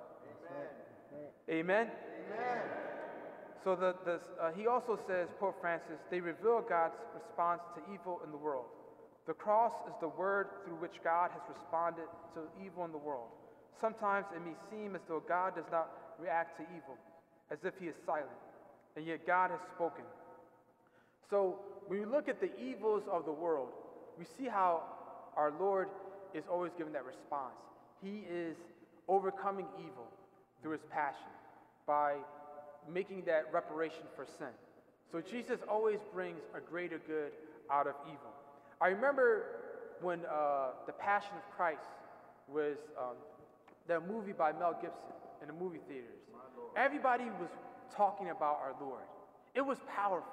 Amen. 1.48 1.60
Amen. 1.60 1.90
Amen. 2.36 2.62
So 3.64 3.76
the, 3.76 3.94
the, 4.04 4.20
uh, 4.40 4.52
he 4.52 4.66
also 4.66 4.98
says, 5.06 5.28
Pope 5.38 5.56
Francis, 5.60 5.98
they 6.10 6.20
reveal 6.20 6.64
God's 6.66 6.94
response 7.14 7.62
to 7.74 7.92
evil 7.92 8.20
in 8.24 8.30
the 8.30 8.36
world. 8.36 8.66
The 9.30 9.34
cross 9.34 9.70
is 9.86 9.94
the 10.00 10.08
word 10.08 10.48
through 10.64 10.74
which 10.82 10.98
God 11.04 11.30
has 11.30 11.40
responded 11.48 12.10
to 12.34 12.40
evil 12.66 12.84
in 12.84 12.90
the 12.90 12.98
world. 12.98 13.28
Sometimes 13.80 14.26
it 14.34 14.42
may 14.44 14.56
seem 14.72 14.96
as 14.96 15.02
though 15.06 15.22
God 15.22 15.54
does 15.54 15.70
not 15.70 15.88
react 16.18 16.56
to 16.56 16.64
evil, 16.74 16.98
as 17.48 17.58
if 17.62 17.74
he 17.78 17.86
is 17.86 17.94
silent, 18.04 18.42
and 18.96 19.06
yet 19.06 19.24
God 19.28 19.52
has 19.52 19.60
spoken. 19.72 20.02
So 21.30 21.60
when 21.86 22.00
we 22.00 22.06
look 22.06 22.28
at 22.28 22.40
the 22.40 22.50
evils 22.58 23.04
of 23.08 23.24
the 23.24 23.30
world, 23.30 23.68
we 24.18 24.24
see 24.36 24.48
how 24.48 24.82
our 25.36 25.52
Lord 25.60 25.86
is 26.34 26.42
always 26.50 26.72
giving 26.76 26.94
that 26.94 27.04
response. 27.04 27.54
He 28.02 28.24
is 28.28 28.56
overcoming 29.06 29.66
evil 29.78 30.08
through 30.60 30.72
his 30.72 30.86
passion 30.90 31.30
by 31.86 32.16
making 32.92 33.26
that 33.26 33.44
reparation 33.52 34.10
for 34.16 34.26
sin. 34.26 34.50
So 35.12 35.20
Jesus 35.20 35.60
always 35.68 36.00
brings 36.12 36.40
a 36.52 36.60
greater 36.60 36.98
good 37.06 37.30
out 37.70 37.86
of 37.86 37.94
evil. 38.08 38.34
I 38.80 38.88
remember 38.88 39.44
when 40.00 40.20
uh, 40.20 40.70
the 40.86 40.92
Passion 40.92 41.32
of 41.36 41.56
Christ 41.56 41.84
was 42.48 42.78
um, 42.98 43.16
that 43.88 44.08
movie 44.08 44.32
by 44.32 44.52
Mel 44.52 44.72
Gibson 44.80 45.12
in 45.42 45.48
the 45.48 45.52
movie 45.52 45.80
theaters. 45.86 46.20
Everybody 46.76 47.24
was 47.24 47.50
talking 47.94 48.30
about 48.30 48.58
our 48.62 48.74
Lord. 48.80 49.02
It 49.54 49.60
was 49.60 49.78
powerful. 49.94 50.32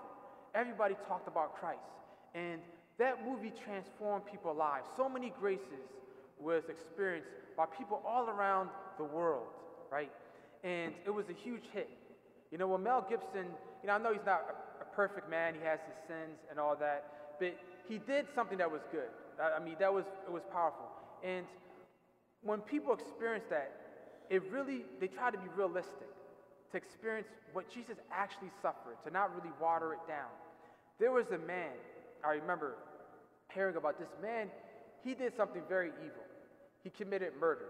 Everybody 0.56 0.96
talked 1.08 1.28
about 1.28 1.56
Christ. 1.60 1.80
And 2.36 2.62
that 3.00 3.26
movie 3.28 3.52
transformed 3.66 4.26
people's 4.26 4.58
lives. 4.58 4.88
So 4.96 5.10
many 5.10 5.34
graces 5.40 5.92
was 6.40 6.64
experienced 6.70 7.30
by 7.58 7.66
people 7.66 8.02
all 8.06 8.30
around 8.30 8.70
the 8.98 9.04
world, 9.04 9.48
right? 9.92 10.12
And 10.64 10.94
it 11.06 11.10
was 11.10 11.26
a 11.30 11.34
huge 11.34 11.64
hit. 11.74 11.90
You 12.52 12.58
know, 12.58 12.68
when 12.68 12.84
Mel 12.84 13.06
Gibson, 13.10 13.46
you 13.82 13.88
know, 13.88 13.94
I 13.94 13.98
know 13.98 14.14
he's 14.14 14.26
not 14.26 14.46
a, 14.80 14.84
a 14.84 14.96
perfect 14.96 15.30
man, 15.30 15.54
he 15.54 15.66
has 15.66 15.80
his 15.82 15.98
sins 16.08 16.40
and 16.50 16.60
all 16.60 16.76
that, 16.78 17.36
but 17.40 17.56
he 17.88 18.00
did 18.00 18.26
something 18.36 18.58
that 18.58 18.72
was 18.72 18.82
good. 18.92 19.10
I, 19.42 19.64
mean, 19.64 19.76
that 19.80 19.94
was, 19.94 20.06
it 20.26 20.32
was 20.32 20.44
powerful. 20.52 20.86
And 21.24 21.46
when 22.42 22.60
people 22.62 22.94
experience 22.94 23.46
that, 23.50 23.72
it 24.30 24.44
really, 24.52 24.84
they 25.00 25.08
try 25.08 25.32
to 25.32 25.38
be 25.38 25.48
realistic, 25.56 26.10
to 26.72 26.78
experience 26.78 27.28
what 27.54 27.70
Jesus 27.70 27.98
actually 28.12 28.52
suffered, 28.62 28.98
to 29.06 29.12
not 29.12 29.34
really 29.36 29.54
water 29.62 29.94
it 29.94 30.00
down. 30.08 30.30
There 31.00 31.12
was 31.12 31.28
a 31.28 31.38
man, 31.38 31.72
I 32.26 32.34
remember 32.34 32.76
hearing 33.54 33.76
about 33.76 34.00
this 34.00 34.10
man, 34.22 34.50
he 35.04 35.14
did 35.14 35.36
something 35.38 35.62
very 35.70 35.90
evil. 36.04 36.24
He 36.84 36.90
committed 36.90 37.34
murder. 37.40 37.66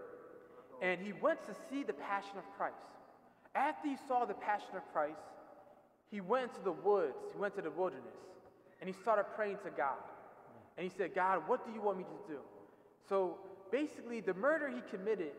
And 0.82 1.00
he 1.00 1.12
went 1.12 1.44
to 1.46 1.54
see 1.70 1.82
the 1.82 1.92
Passion 1.92 2.38
of 2.38 2.44
Christ. 2.56 2.74
After 3.54 3.88
he 3.88 3.96
saw 4.08 4.24
the 4.24 4.34
Passion 4.34 4.76
of 4.76 4.82
Christ, 4.92 5.20
he 6.10 6.20
went 6.20 6.50
into 6.50 6.64
the 6.64 6.72
woods, 6.72 7.16
he 7.32 7.38
went 7.38 7.54
to 7.56 7.62
the 7.62 7.70
wilderness, 7.70 8.16
and 8.80 8.88
he 8.88 8.94
started 9.02 9.24
praying 9.34 9.58
to 9.64 9.70
God. 9.70 9.98
And 10.76 10.88
he 10.88 10.96
said, 10.96 11.14
God, 11.14 11.42
what 11.46 11.66
do 11.66 11.72
you 11.72 11.82
want 11.82 11.98
me 11.98 12.04
to 12.04 12.32
do? 12.32 12.38
So 13.08 13.38
basically, 13.72 14.20
the 14.20 14.34
murder 14.34 14.68
he 14.68 14.80
committed 14.90 15.32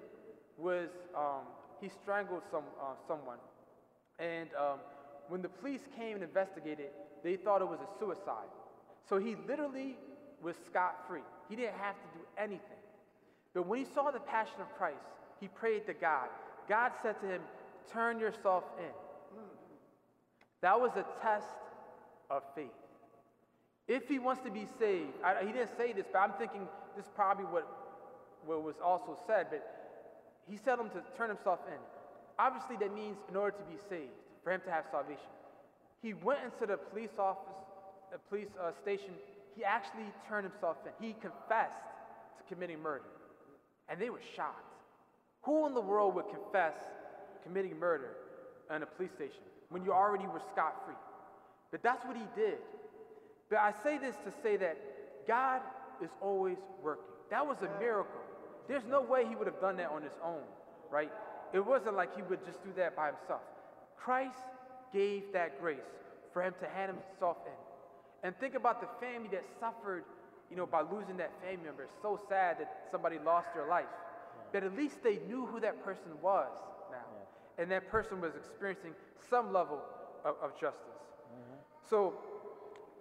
was 0.58 0.90
um, 1.16 1.44
he 1.80 1.90
strangled 1.90 2.42
some, 2.52 2.64
uh, 2.82 2.96
someone. 3.08 3.38
And 4.20 4.50
um, 4.58 4.80
when 5.30 5.42
the 5.42 5.50
police 5.50 5.82
came 5.98 6.16
and 6.16 6.24
investigated, 6.24 6.88
they 7.24 7.38
thought 7.38 7.62
it 7.62 7.68
was 7.68 7.80
a 7.80 8.00
suicide. 8.00 8.50
So 9.08 9.18
he 9.18 9.36
literally 9.48 9.98
was 10.42 10.56
scot 10.66 11.08
free. 11.08 11.22
He 11.50 11.56
didn't 11.56 11.76
have 11.76 11.96
to 11.96 12.20
do 12.20 12.26
anything. 12.38 12.84
But 13.54 13.66
when 13.66 13.80
he 13.80 13.86
saw 13.94 14.12
the 14.12 14.20
passion 14.20 14.62
of 14.62 14.68
Christ, 14.78 15.06
he 15.40 15.48
prayed 15.48 15.86
to 15.88 15.94
God. 15.94 16.28
God 16.68 16.92
said 17.02 17.20
to 17.22 17.28
him, 17.28 17.42
Turn 17.92 18.20
yourself 18.20 18.64
in. 18.78 18.94
That 20.62 20.80
was 20.80 20.92
a 20.96 21.06
test 21.22 21.48
of 22.30 22.44
faith. 22.54 22.68
If 23.90 24.08
he 24.08 24.20
wants 24.20 24.44
to 24.44 24.52
be 24.52 24.68
saved, 24.78 25.18
I, 25.26 25.44
he 25.44 25.52
didn't 25.52 25.76
say 25.76 25.94
this, 25.94 26.06
but 26.14 26.20
I'm 26.20 26.34
thinking 26.38 26.68
this 26.96 27.06
is 27.06 27.12
probably 27.16 27.46
what, 27.46 27.66
what 28.46 28.64
was 28.64 28.76
also 28.86 29.18
said, 29.26 29.48
but 29.50 29.66
he 30.48 30.58
said 30.64 30.78
him 30.78 30.90
to 30.92 31.02
turn 31.18 31.30
himself 31.30 31.60
in. 31.68 31.82
Obviously, 32.38 32.78
that 32.78 32.94
means 32.94 33.18
in 33.28 33.36
order 33.36 33.58
to 33.58 33.64
be 33.64 33.78
saved, 33.90 34.14
for 34.44 34.54
him 34.54 34.62
to 34.66 34.72
have 34.72 34.86
salvation. 34.92 35.34
He 36.04 36.14
went 36.14 36.42
into 36.46 36.68
the 36.68 36.78
police 36.78 37.18
office, 37.18 37.58
the 38.12 38.20
police 38.30 38.48
uh, 38.62 38.72
station. 38.80 39.10
He 39.56 39.64
actually 39.64 40.06
turned 40.30 40.48
himself 40.48 40.78
in. 40.86 40.94
He 41.04 41.14
confessed 41.14 41.90
to 42.38 42.54
committing 42.54 42.82
murder. 42.82 43.10
And 43.90 44.00
they 44.00 44.12
were 44.12 44.22
shocked. 44.36 44.70
Who 45.44 45.66
in 45.66 45.74
the 45.74 45.82
world 45.82 46.14
would 46.14 46.30
confess 46.30 46.74
committing 47.44 47.78
murder 47.80 48.12
in 48.74 48.84
a 48.84 48.86
police 48.86 49.12
station 49.16 49.42
when 49.70 49.84
you 49.84 49.94
already 49.94 50.28
were 50.28 50.42
scot 50.54 50.86
free? 50.86 50.96
But 51.72 51.82
that's 51.82 52.06
what 52.06 52.16
he 52.16 52.24
did. 52.36 52.60
But 53.50 53.60
I 53.60 53.74
say 53.84 53.98
this 53.98 54.16
to 54.26 54.32
say 54.44 54.58
that 54.58 54.78
God 55.28 55.62
is 56.04 56.10
always 56.22 56.58
working. 56.84 57.04
That 57.30 57.46
was 57.46 57.58
a 57.62 57.80
miracle. 57.80 58.22
There's 58.68 58.86
no 58.86 59.02
way 59.02 59.26
he 59.28 59.36
would 59.36 59.48
have 59.48 59.60
done 59.60 59.78
that 59.78 59.90
on 59.90 60.04
his 60.04 60.14
own, 60.24 60.44
right? 60.92 61.12
It 61.54 61.66
wasn't 61.66 61.96
like 61.96 62.16
he 62.16 62.22
would 62.22 62.46
just 62.46 62.64
do 62.64 62.70
that 62.78 62.96
by 62.96 63.08
himself. 63.08 63.42
Christ 63.98 64.38
gave 64.94 65.34
that 65.34 65.60
grace 65.60 65.80
for 66.32 66.44
him 66.44 66.54
to 66.62 66.68
hand 66.70 66.94
himself 66.94 67.38
in. 67.46 68.28
And 68.28 68.38
think 68.40 68.54
about 68.54 68.82
the 68.82 68.88
family 69.06 69.30
that 69.32 69.46
suffered, 69.60 70.04
you 70.50 70.58
know, 70.58 70.66
by 70.66 70.82
losing 70.82 71.18
that 71.18 71.32
family 71.42 71.66
member. 71.66 71.84
It's 71.84 72.02
so 72.02 72.20
sad 72.30 72.60
that 72.60 72.88
somebody 72.92 73.18
lost 73.26 73.48
their 73.56 73.68
life. 73.68 73.86
But 74.52 74.64
at 74.64 74.76
least 74.76 75.04
they 75.04 75.20
knew 75.28 75.46
who 75.46 75.60
that 75.62 75.84
person 75.84 76.12
was 76.22 76.50
now. 76.92 76.98
And 77.58 77.72
that 77.72 77.90
person 77.90 78.22
was 78.22 78.34
experiencing 78.36 78.94
some 79.30 79.54
level 79.54 79.82
of, 80.26 80.36
of 80.42 80.60
justice. 80.60 80.84
Mm-hmm. 81.34 81.60
So 81.90 82.14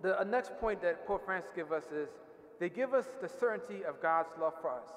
the 0.03 0.21
uh, 0.21 0.25
next 0.25 0.59
point 0.61 0.81
that 0.83 1.07
Pope 1.07 1.25
Francis 1.25 1.51
gives 1.55 1.73
us 1.73 1.85
is 1.93 2.09
they 2.61 2.69
give 2.69 2.95
us 2.95 3.07
the 3.21 3.29
certainty 3.29 3.85
of 3.85 4.01
God's 4.01 4.31
love 4.41 4.55
for 4.61 4.71
us. 4.71 4.89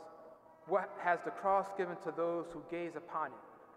What 0.68 0.90
has 1.00 1.20
the 1.26 1.32
cross 1.32 1.68
given 1.78 1.96
to 2.04 2.14
those 2.16 2.46
who 2.54 2.62
gaze 2.70 2.96
upon 2.96 3.28
it 3.28 3.34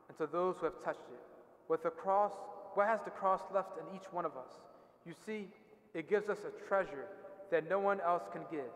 and 0.08 0.18
to 0.18 0.26
those 0.26 0.56
who 0.58 0.66
have 0.66 0.82
touched 0.84 1.08
it? 1.12 1.20
With 1.68 1.82
the 1.82 1.90
cross, 1.90 2.32
what 2.74 2.86
has 2.86 3.00
the 3.04 3.10
cross 3.10 3.40
left 3.54 3.78
in 3.78 3.96
each 3.96 4.12
one 4.12 4.24
of 4.24 4.32
us? 4.32 4.50
You 5.06 5.14
see, 5.26 5.48
it 5.94 6.08
gives 6.08 6.28
us 6.28 6.38
a 6.44 6.68
treasure 6.68 7.06
that 7.50 7.68
no 7.68 7.78
one 7.78 8.00
else 8.00 8.24
can 8.32 8.42
give 8.50 8.70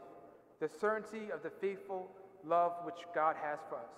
the 0.61 0.69
certainty 0.81 1.31
of 1.33 1.43
the 1.43 1.51
faithful 1.61 2.11
love 2.45 2.73
which 2.85 3.07
God 3.15 3.37
has 3.43 3.59
for 3.69 3.77
us. 3.77 3.93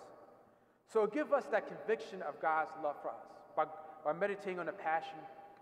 So 0.92 1.06
give 1.06 1.32
us 1.32 1.44
that 1.52 1.68
conviction 1.68 2.20
of 2.22 2.40
God's 2.42 2.72
love 2.82 2.96
for 3.00 3.08
us. 3.08 3.26
By, 3.56 3.64
by 4.04 4.12
meditating 4.12 4.58
on 4.58 4.66
the 4.66 4.72
passion, 4.72 5.18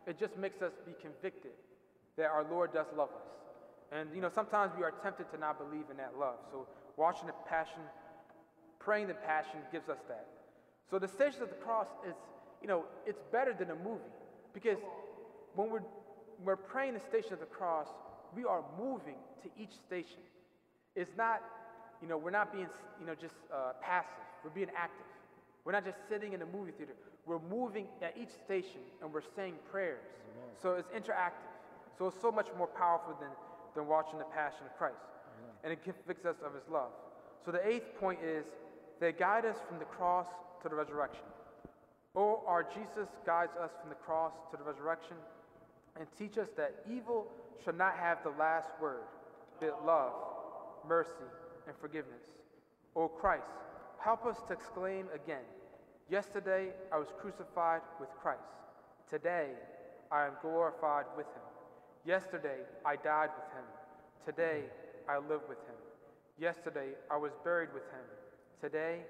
it 0.06 0.18
just 0.18 0.36
makes 0.36 0.62
us 0.62 0.72
be 0.86 0.92
convicted 1.00 1.52
that 2.18 2.26
our 2.26 2.44
Lord 2.50 2.74
does 2.74 2.86
love 2.96 3.08
us. 3.08 3.28
And 3.90 4.10
you 4.14 4.20
know, 4.20 4.28
sometimes 4.28 4.72
we 4.76 4.84
are 4.84 4.92
tempted 5.02 5.30
to 5.30 5.38
not 5.38 5.58
believe 5.58 5.84
in 5.90 5.96
that 5.96 6.12
love. 6.18 6.36
So 6.50 6.66
watching 6.96 7.26
the 7.26 7.32
passion, 7.48 7.80
praying 8.78 9.08
the 9.08 9.14
passion 9.14 9.60
gives 9.72 9.88
us 9.88 9.98
that. 10.08 10.26
So 10.90 10.98
the 10.98 11.08
station 11.08 11.42
of 11.42 11.48
the 11.48 11.54
cross 11.56 11.86
is, 12.06 12.14
you 12.60 12.68
know, 12.68 12.84
it's 13.06 13.22
better 13.32 13.54
than 13.54 13.70
a 13.70 13.76
movie. 13.76 14.12
Because 14.52 14.78
when 15.54 15.70
we're, 15.70 15.82
we're 16.44 16.56
praying 16.56 16.94
the 16.94 17.00
station 17.00 17.32
of 17.32 17.40
the 17.40 17.46
cross, 17.46 17.86
we 18.36 18.44
are 18.44 18.62
moving 18.78 19.16
to 19.42 19.48
each 19.60 19.72
station. 19.86 20.20
It's 20.96 21.12
not, 21.16 21.42
you 22.02 22.08
know, 22.08 22.18
we're 22.18 22.30
not 22.30 22.52
being, 22.52 22.68
you 23.00 23.06
know, 23.06 23.14
just 23.14 23.36
uh, 23.52 23.72
passive. 23.80 24.10
We're 24.44 24.50
being 24.50 24.70
active. 24.76 25.06
We're 25.64 25.72
not 25.72 25.84
just 25.84 25.98
sitting 26.08 26.32
in 26.32 26.40
the 26.40 26.46
movie 26.46 26.72
theater. 26.72 26.94
We're 27.26 27.40
moving 27.50 27.86
at 28.02 28.16
each 28.20 28.30
station 28.44 28.80
and 29.02 29.12
we're 29.12 29.22
saying 29.36 29.54
prayers. 29.70 30.00
Amen. 30.32 30.50
So 30.62 30.74
it's 30.74 30.88
interactive. 30.90 31.57
So 31.98 32.06
it's 32.06 32.20
so 32.20 32.30
much 32.30 32.46
more 32.56 32.68
powerful 32.68 33.16
than, 33.20 33.30
than 33.74 33.86
watching 33.86 34.18
the 34.18 34.24
Passion 34.26 34.66
of 34.66 34.76
Christ. 34.78 35.02
Amen. 35.38 35.54
And 35.64 35.72
it 35.72 35.82
convicts 35.82 36.24
us 36.24 36.36
of 36.44 36.54
his 36.54 36.62
love. 36.70 36.92
So 37.44 37.50
the 37.50 37.66
eighth 37.66 37.98
point 37.98 38.20
is 38.22 38.46
they 39.00 39.12
guide 39.12 39.44
us 39.44 39.56
from 39.68 39.78
the 39.78 39.84
cross 39.84 40.26
to 40.62 40.68
the 40.68 40.74
resurrection. 40.74 41.24
O 42.14 42.42
our 42.46 42.62
Jesus 42.62 43.08
guides 43.26 43.52
us 43.60 43.70
from 43.80 43.90
the 43.90 43.96
cross 43.96 44.32
to 44.50 44.56
the 44.56 44.64
resurrection 44.64 45.16
and 45.98 46.06
teach 46.16 46.38
us 46.38 46.48
that 46.56 46.74
evil 46.90 47.26
shall 47.64 47.74
not 47.74 47.96
have 47.96 48.22
the 48.22 48.30
last 48.30 48.70
word, 48.80 49.02
but 49.60 49.84
love, 49.84 50.12
mercy, 50.88 51.28
and 51.66 51.76
forgiveness. 51.80 52.22
O 52.96 53.08
Christ, 53.08 53.50
help 53.98 54.24
us 54.24 54.36
to 54.48 54.52
exclaim 54.52 55.06
again, 55.14 55.44
Yesterday 56.10 56.68
I 56.90 56.96
was 56.96 57.08
crucified 57.20 57.82
with 58.00 58.08
Christ. 58.22 58.40
Today 59.10 59.50
I 60.10 60.24
am 60.24 60.32
glorified 60.40 61.04
with 61.18 61.26
him. 61.26 61.47
Yesterday 62.08 62.60
I 62.86 62.96
died 62.96 63.28
with 63.36 63.52
him. 63.52 63.66
Today 64.24 64.64
I 65.06 65.18
live 65.18 65.42
with 65.46 65.58
him. 65.68 65.76
Yesterday 66.40 66.96
I 67.10 67.18
was 67.18 67.32
buried 67.44 67.68
with 67.74 67.82
him. 67.82 68.06
Today 68.62 69.00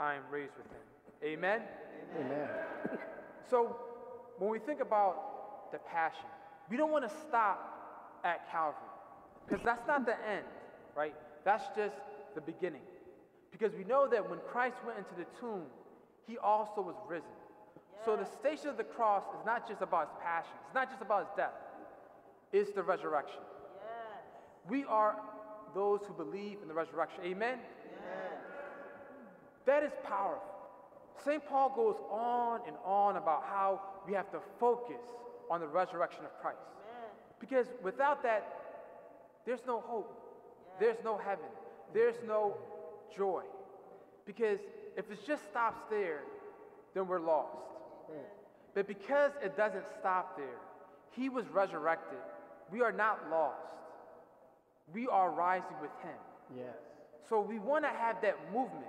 I 0.00 0.14
am 0.14 0.22
raised 0.28 0.54
with 0.56 0.66
him. 0.66 0.82
Amen? 1.22 1.62
Amen. 2.18 2.48
So 3.48 3.76
when 4.36 4.50
we 4.50 4.58
think 4.58 4.80
about 4.80 5.72
the 5.72 5.78
passion, 5.78 6.26
we 6.68 6.76
don't 6.76 6.90
want 6.90 7.08
to 7.08 7.14
stop 7.28 8.20
at 8.24 8.50
Calvary 8.50 8.92
because 9.46 9.64
that's 9.64 9.86
not 9.86 10.04
the 10.04 10.16
end, 10.28 10.44
right? 10.94 11.14
That's 11.46 11.64
just 11.74 11.94
the 12.34 12.42
beginning. 12.42 12.82
Because 13.50 13.72
we 13.72 13.84
know 13.84 14.06
that 14.06 14.28
when 14.28 14.40
Christ 14.52 14.76
went 14.84 14.98
into 14.98 15.14
the 15.16 15.24
tomb, 15.40 15.62
he 16.26 16.36
also 16.36 16.82
was 16.82 16.96
risen. 17.08 17.30
Yes. 17.94 18.04
So 18.04 18.16
the 18.16 18.26
station 18.26 18.68
of 18.68 18.76
the 18.76 18.84
cross 18.84 19.22
is 19.38 19.46
not 19.46 19.66
just 19.66 19.80
about 19.80 20.08
his 20.08 20.16
passion, 20.22 20.52
it's 20.66 20.74
not 20.74 20.90
just 20.90 21.00
about 21.00 21.20
his 21.20 21.32
death, 21.34 21.54
it's 22.52 22.72
the 22.72 22.82
resurrection. 22.82 23.40
Yes. 23.76 24.22
We 24.68 24.84
are 24.84 25.16
those 25.74 26.00
who 26.06 26.14
believe 26.14 26.58
in 26.62 26.68
the 26.68 26.74
resurrection. 26.74 27.20
Amen? 27.24 27.58
Yes. 27.58 28.40
That 29.66 29.82
is 29.82 29.92
powerful. 30.04 30.42
St. 31.24 31.44
Paul 31.46 31.72
goes 31.74 31.96
on 32.10 32.60
and 32.66 32.76
on 32.84 33.16
about 33.16 33.44
how 33.44 33.80
we 34.06 34.14
have 34.14 34.30
to 34.30 34.38
focus 34.58 35.00
on 35.50 35.60
the 35.60 35.66
resurrection 35.66 36.24
of 36.24 36.30
Christ. 36.40 36.58
Amen. 36.88 37.10
Because 37.40 37.66
without 37.82 38.22
that, 38.22 38.46
there's 39.44 39.60
no 39.66 39.80
hope, 39.80 40.14
there's 40.78 40.98
no 41.04 41.18
heaven, 41.18 41.46
there's 41.92 42.16
no 42.26 42.56
joy. 43.16 43.42
Because 44.26 44.58
if 44.96 45.10
it 45.10 45.18
just 45.26 45.44
stops 45.48 45.80
there, 45.90 46.20
then 46.94 47.06
we're 47.06 47.20
lost. 47.20 47.56
But 48.74 48.86
because 48.86 49.32
it 49.42 49.56
doesn't 49.56 49.84
stop 49.98 50.36
there, 50.36 50.60
He 51.16 51.28
was 51.28 51.46
resurrected. 51.48 52.18
We 52.72 52.82
are 52.82 52.92
not 52.92 53.30
lost. 53.30 53.56
We 54.92 55.06
are 55.08 55.30
rising 55.30 55.76
with 55.80 55.90
Him. 56.02 56.18
Yes. 56.56 56.76
So 57.28 57.40
we 57.40 57.58
want 57.58 57.84
to 57.84 57.90
have 57.90 58.22
that 58.22 58.36
movement 58.52 58.86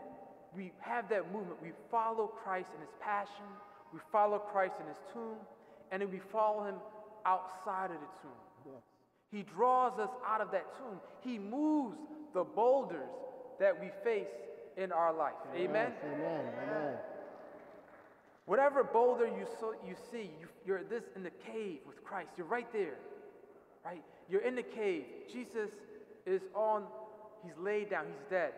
we 0.55 0.71
have 0.79 1.09
that 1.09 1.31
movement. 1.31 1.61
We 1.61 1.71
follow 1.91 2.27
Christ 2.27 2.69
in 2.73 2.81
his 2.81 2.93
passion, 3.01 3.45
we 3.93 3.99
follow 4.11 4.39
Christ 4.39 4.75
in 4.79 4.87
his 4.87 4.97
tomb, 5.13 5.37
and 5.91 6.01
then 6.01 6.11
we 6.11 6.19
follow 6.31 6.63
him 6.65 6.75
outside 7.25 7.91
of 7.91 7.97
the 7.97 8.21
tomb. 8.21 8.31
Yes. 8.65 8.81
He 9.31 9.43
draws 9.43 9.99
us 9.99 10.09
out 10.25 10.41
of 10.41 10.51
that 10.51 10.65
tomb. 10.77 10.99
He 11.21 11.37
moves 11.37 11.97
the 12.33 12.43
boulders 12.43 13.09
that 13.59 13.79
we 13.79 13.89
face 14.03 14.27
in 14.77 14.91
our 14.91 15.13
life. 15.13 15.33
Amen? 15.55 15.91
Amen. 16.03 16.45
Amen. 16.63 16.93
Whatever 18.45 18.83
boulder 18.83 19.25
you, 19.25 19.45
so, 19.59 19.75
you 19.87 19.95
see, 20.11 20.31
you, 20.39 20.47
you're 20.65 20.83
this 20.83 21.03
in 21.15 21.21
the 21.21 21.31
cave 21.51 21.79
with 21.85 22.03
Christ. 22.03 22.29
You're 22.37 22.47
right 22.47 22.71
there, 22.73 22.95
right? 23.83 24.03
You're 24.29 24.41
in 24.41 24.55
the 24.55 24.63
cave. 24.63 25.03
Jesus 25.31 25.69
is 26.25 26.41
on, 26.53 26.83
he's 27.43 27.57
laid 27.59 27.89
down, 27.89 28.05
he's 28.07 28.29
dead, 28.29 28.53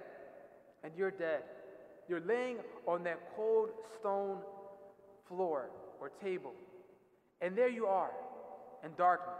and 0.83 0.91
you're 0.97 1.11
dead. 1.11 1.43
You're 2.07 2.21
laying 2.21 2.57
on 2.87 3.03
that 3.03 3.19
cold 3.35 3.69
stone 3.99 4.37
floor 5.27 5.69
or 5.99 6.11
table, 6.21 6.51
and 7.41 7.57
there 7.57 7.69
you 7.69 7.85
are 7.85 8.11
in 8.83 8.91
darkness 8.97 9.39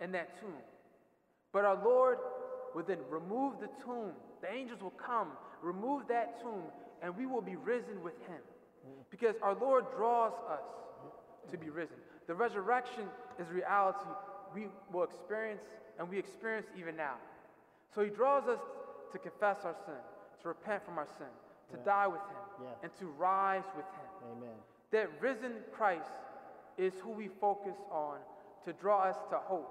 in 0.00 0.12
that 0.12 0.40
tomb. 0.40 0.62
But 1.52 1.64
our 1.64 1.82
Lord 1.84 2.18
will 2.74 2.84
then 2.84 2.98
remove 3.10 3.54
the 3.60 3.68
tomb. 3.84 4.12
The 4.40 4.52
angels 4.52 4.80
will 4.80 4.90
come, 4.90 5.28
remove 5.62 6.08
that 6.08 6.40
tomb, 6.40 6.62
and 7.02 7.16
we 7.16 7.26
will 7.26 7.42
be 7.42 7.56
risen 7.56 8.02
with 8.02 8.14
him. 8.26 8.40
Because 9.10 9.34
our 9.42 9.54
Lord 9.54 9.84
draws 9.96 10.32
us 10.50 10.62
to 11.50 11.58
be 11.58 11.68
risen. 11.68 11.96
The 12.26 12.34
resurrection 12.34 13.04
is 13.38 13.46
reality 13.48 14.08
we 14.54 14.68
will 14.92 15.04
experience 15.04 15.62
and 15.98 16.08
we 16.08 16.18
experience 16.18 16.66
even 16.78 16.96
now. 16.96 17.14
So 17.94 18.02
he 18.02 18.10
draws 18.10 18.46
us 18.48 18.60
to 19.12 19.18
confess 19.18 19.64
our 19.64 19.74
sin, 19.84 19.94
to 20.42 20.48
repent 20.48 20.84
from 20.84 20.98
our 20.98 21.06
sin, 21.06 21.26
to 21.70 21.76
Yeah. 21.76 21.84
die 21.84 22.06
with 22.06 22.20
him, 22.22 22.36
Yeah. 22.62 22.68
and 22.82 22.94
to 22.98 23.06
rise 23.12 23.64
with 23.76 23.86
him. 23.86 24.30
Amen. 24.32 24.62
That 24.90 25.20
risen 25.20 25.64
Christ 25.72 26.10
is 26.76 26.98
who 27.00 27.10
we 27.10 27.28
focus 27.28 27.76
on 27.90 28.18
to 28.64 28.72
draw 28.72 29.02
us 29.02 29.16
to 29.30 29.38
hope. 29.38 29.70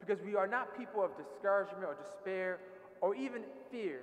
Because 0.00 0.20
we 0.22 0.34
are 0.36 0.46
not 0.46 0.76
people 0.76 1.02
of 1.02 1.16
discouragement 1.16 1.84
or 1.84 1.94
despair 1.94 2.60
or 3.00 3.14
even 3.14 3.44
fear. 3.70 4.02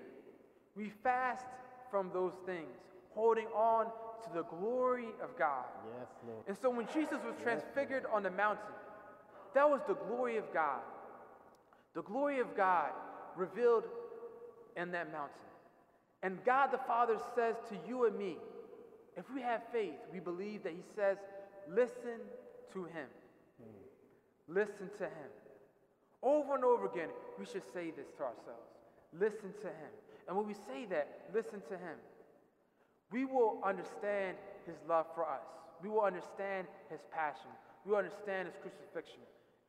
We 0.75 0.89
fast 0.89 1.45
from 1.89 2.11
those 2.11 2.33
things, 2.45 2.77
holding 3.13 3.47
on 3.47 3.91
to 4.23 4.29
the 4.33 4.43
glory 4.43 5.09
of 5.21 5.35
God. 5.37 5.65
Yes, 5.99 6.07
Lord. 6.25 6.43
And 6.47 6.57
so 6.57 6.69
when 6.69 6.87
Jesus 6.87 7.21
was 7.23 7.35
transfigured 7.43 8.05
on 8.11 8.23
the 8.23 8.31
mountain, 8.31 8.73
that 9.53 9.69
was 9.69 9.81
the 9.87 9.95
glory 9.95 10.37
of 10.37 10.51
God. 10.53 10.79
The 11.93 12.03
glory 12.03 12.39
of 12.39 12.55
God 12.55 12.91
revealed 13.35 13.83
in 14.77 14.91
that 14.91 15.11
mountain. 15.11 15.35
And 16.23 16.43
God 16.45 16.71
the 16.71 16.77
Father 16.79 17.17
says 17.35 17.55
to 17.69 17.77
you 17.87 18.05
and 18.05 18.17
me, 18.17 18.37
if 19.17 19.25
we 19.33 19.41
have 19.41 19.61
faith, 19.71 19.99
we 20.13 20.19
believe 20.19 20.63
that 20.63 20.73
He 20.73 20.83
says, 20.95 21.17
listen 21.69 22.19
to 22.73 22.85
Him. 22.85 23.07
Hmm. 23.61 24.53
Listen 24.53 24.89
to 24.97 25.03
Him. 25.03 25.31
Over 26.23 26.55
and 26.55 26.63
over 26.63 26.85
again, 26.85 27.09
we 27.39 27.45
should 27.45 27.63
say 27.73 27.91
this 27.91 28.07
to 28.17 28.23
ourselves 28.23 28.71
listen 29.19 29.53
to 29.61 29.67
Him. 29.67 29.91
And 30.27 30.37
when 30.37 30.47
we 30.47 30.53
say 30.53 30.85
that, 30.89 31.27
listen 31.33 31.61
to 31.69 31.75
Him, 31.75 31.97
we 33.11 33.25
will 33.25 33.59
understand 33.63 34.37
His 34.65 34.75
love 34.87 35.05
for 35.13 35.25
us. 35.25 35.43
We 35.81 35.89
will 35.89 36.01
understand 36.01 36.67
His 36.89 37.01
passion. 37.11 37.51
We 37.85 37.91
will 37.91 37.99
understand 37.99 38.47
His 38.47 38.55
crucifixion. 38.61 39.21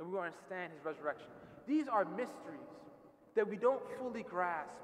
And 0.02 0.10
we 0.10 0.18
understand 0.18 0.72
His 0.72 0.84
resurrection. 0.84 1.28
These 1.68 1.86
are 1.86 2.04
mysteries 2.04 2.66
that 3.36 3.48
we 3.48 3.56
don't 3.56 3.80
fully 3.98 4.24
grasp. 4.24 4.74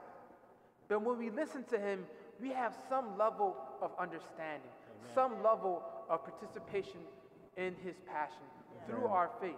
But 0.89 1.03
when 1.03 1.19
we 1.19 1.29
listen 1.29 1.65
to 1.71 1.79
Him, 1.79 2.05
we 2.41 2.51
have 2.51 2.77
some 2.89 3.19
level 3.19 3.57
of 3.83 3.91
understanding, 3.99 4.71
some 5.13 5.43
level 5.43 5.83
of 6.09 6.21
participation 6.25 7.01
in 7.57 7.75
His 7.85 7.97
passion 8.07 8.47
through 8.87 9.07
our 9.07 9.31
faith. 9.41 9.57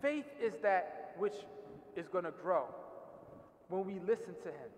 Faith 0.00 0.26
is 0.40 0.52
that 0.62 1.14
which 1.18 1.34
is 1.96 2.06
going 2.06 2.24
to 2.24 2.30
grow 2.30 2.66
when 3.68 3.84
we 3.84 3.94
listen 4.06 4.34
to 4.44 4.48
Him. 4.48 4.70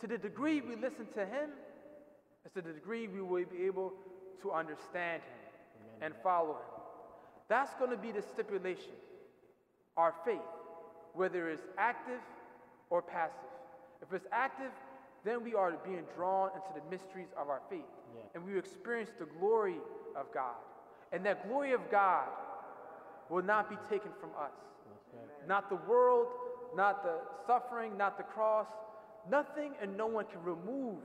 To 0.00 0.06
the 0.06 0.18
degree 0.18 0.60
we 0.60 0.76
listen 0.76 1.06
to 1.14 1.24
Him, 1.24 1.48
is 2.44 2.52
to 2.52 2.60
the 2.60 2.74
degree 2.74 3.08
we 3.08 3.22
will 3.22 3.46
be 3.46 3.64
able 3.64 3.94
to 4.42 4.52
understand 4.52 5.22
Him 5.22 6.02
and 6.02 6.14
follow 6.22 6.52
Him. 6.52 6.82
That's 7.48 7.72
going 7.76 7.90
to 7.90 7.96
be 7.96 8.12
the 8.12 8.22
stipulation. 8.22 8.92
Our 10.00 10.14
faith, 10.24 10.50
whether 11.12 11.50
it's 11.50 11.66
active 11.76 12.22
or 12.88 13.02
passive. 13.02 13.52
If 14.00 14.14
it's 14.14 14.26
active, 14.32 14.72
then 15.26 15.44
we 15.44 15.54
are 15.54 15.72
being 15.84 16.04
drawn 16.16 16.48
into 16.54 16.68
the 16.74 16.80
mysteries 16.90 17.28
of 17.38 17.50
our 17.50 17.60
faith. 17.68 17.80
Yeah. 18.14 18.22
And 18.34 18.46
we 18.46 18.58
experience 18.58 19.10
the 19.18 19.26
glory 19.38 19.76
of 20.16 20.32
God. 20.32 20.56
And 21.12 21.20
that 21.26 21.46
glory 21.46 21.72
of 21.72 21.82
God 21.90 22.28
will 23.28 23.42
not 23.42 23.68
be 23.68 23.76
taken 23.90 24.10
from 24.18 24.30
us. 24.30 24.56
That's 24.88 25.28
right. 25.28 25.48
Not 25.48 25.68
the 25.68 25.80
world, 25.90 26.28
not 26.74 27.02
the 27.02 27.16
suffering, 27.46 27.98
not 27.98 28.16
the 28.16 28.24
cross. 28.24 28.68
Nothing 29.30 29.74
and 29.82 29.94
no 29.98 30.06
one 30.06 30.24
can 30.32 30.42
remove 30.42 30.96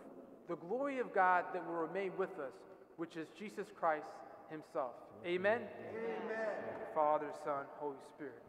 the 0.47 0.55
glory 0.55 0.99
of 0.99 1.13
God 1.13 1.43
that 1.53 1.67
will 1.67 1.75
remain 1.75 2.11
with 2.17 2.31
us, 2.39 2.53
which 2.95 3.17
is 3.17 3.27
Jesus 3.37 3.67
Christ 3.77 4.07
Himself. 4.49 4.93
Amen? 5.25 5.59
Amen. 5.89 6.55
Father, 6.93 7.27
Son, 7.43 7.65
Holy 7.79 7.97
Spirit. 8.15 8.41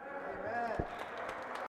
Amen. 0.00 1.07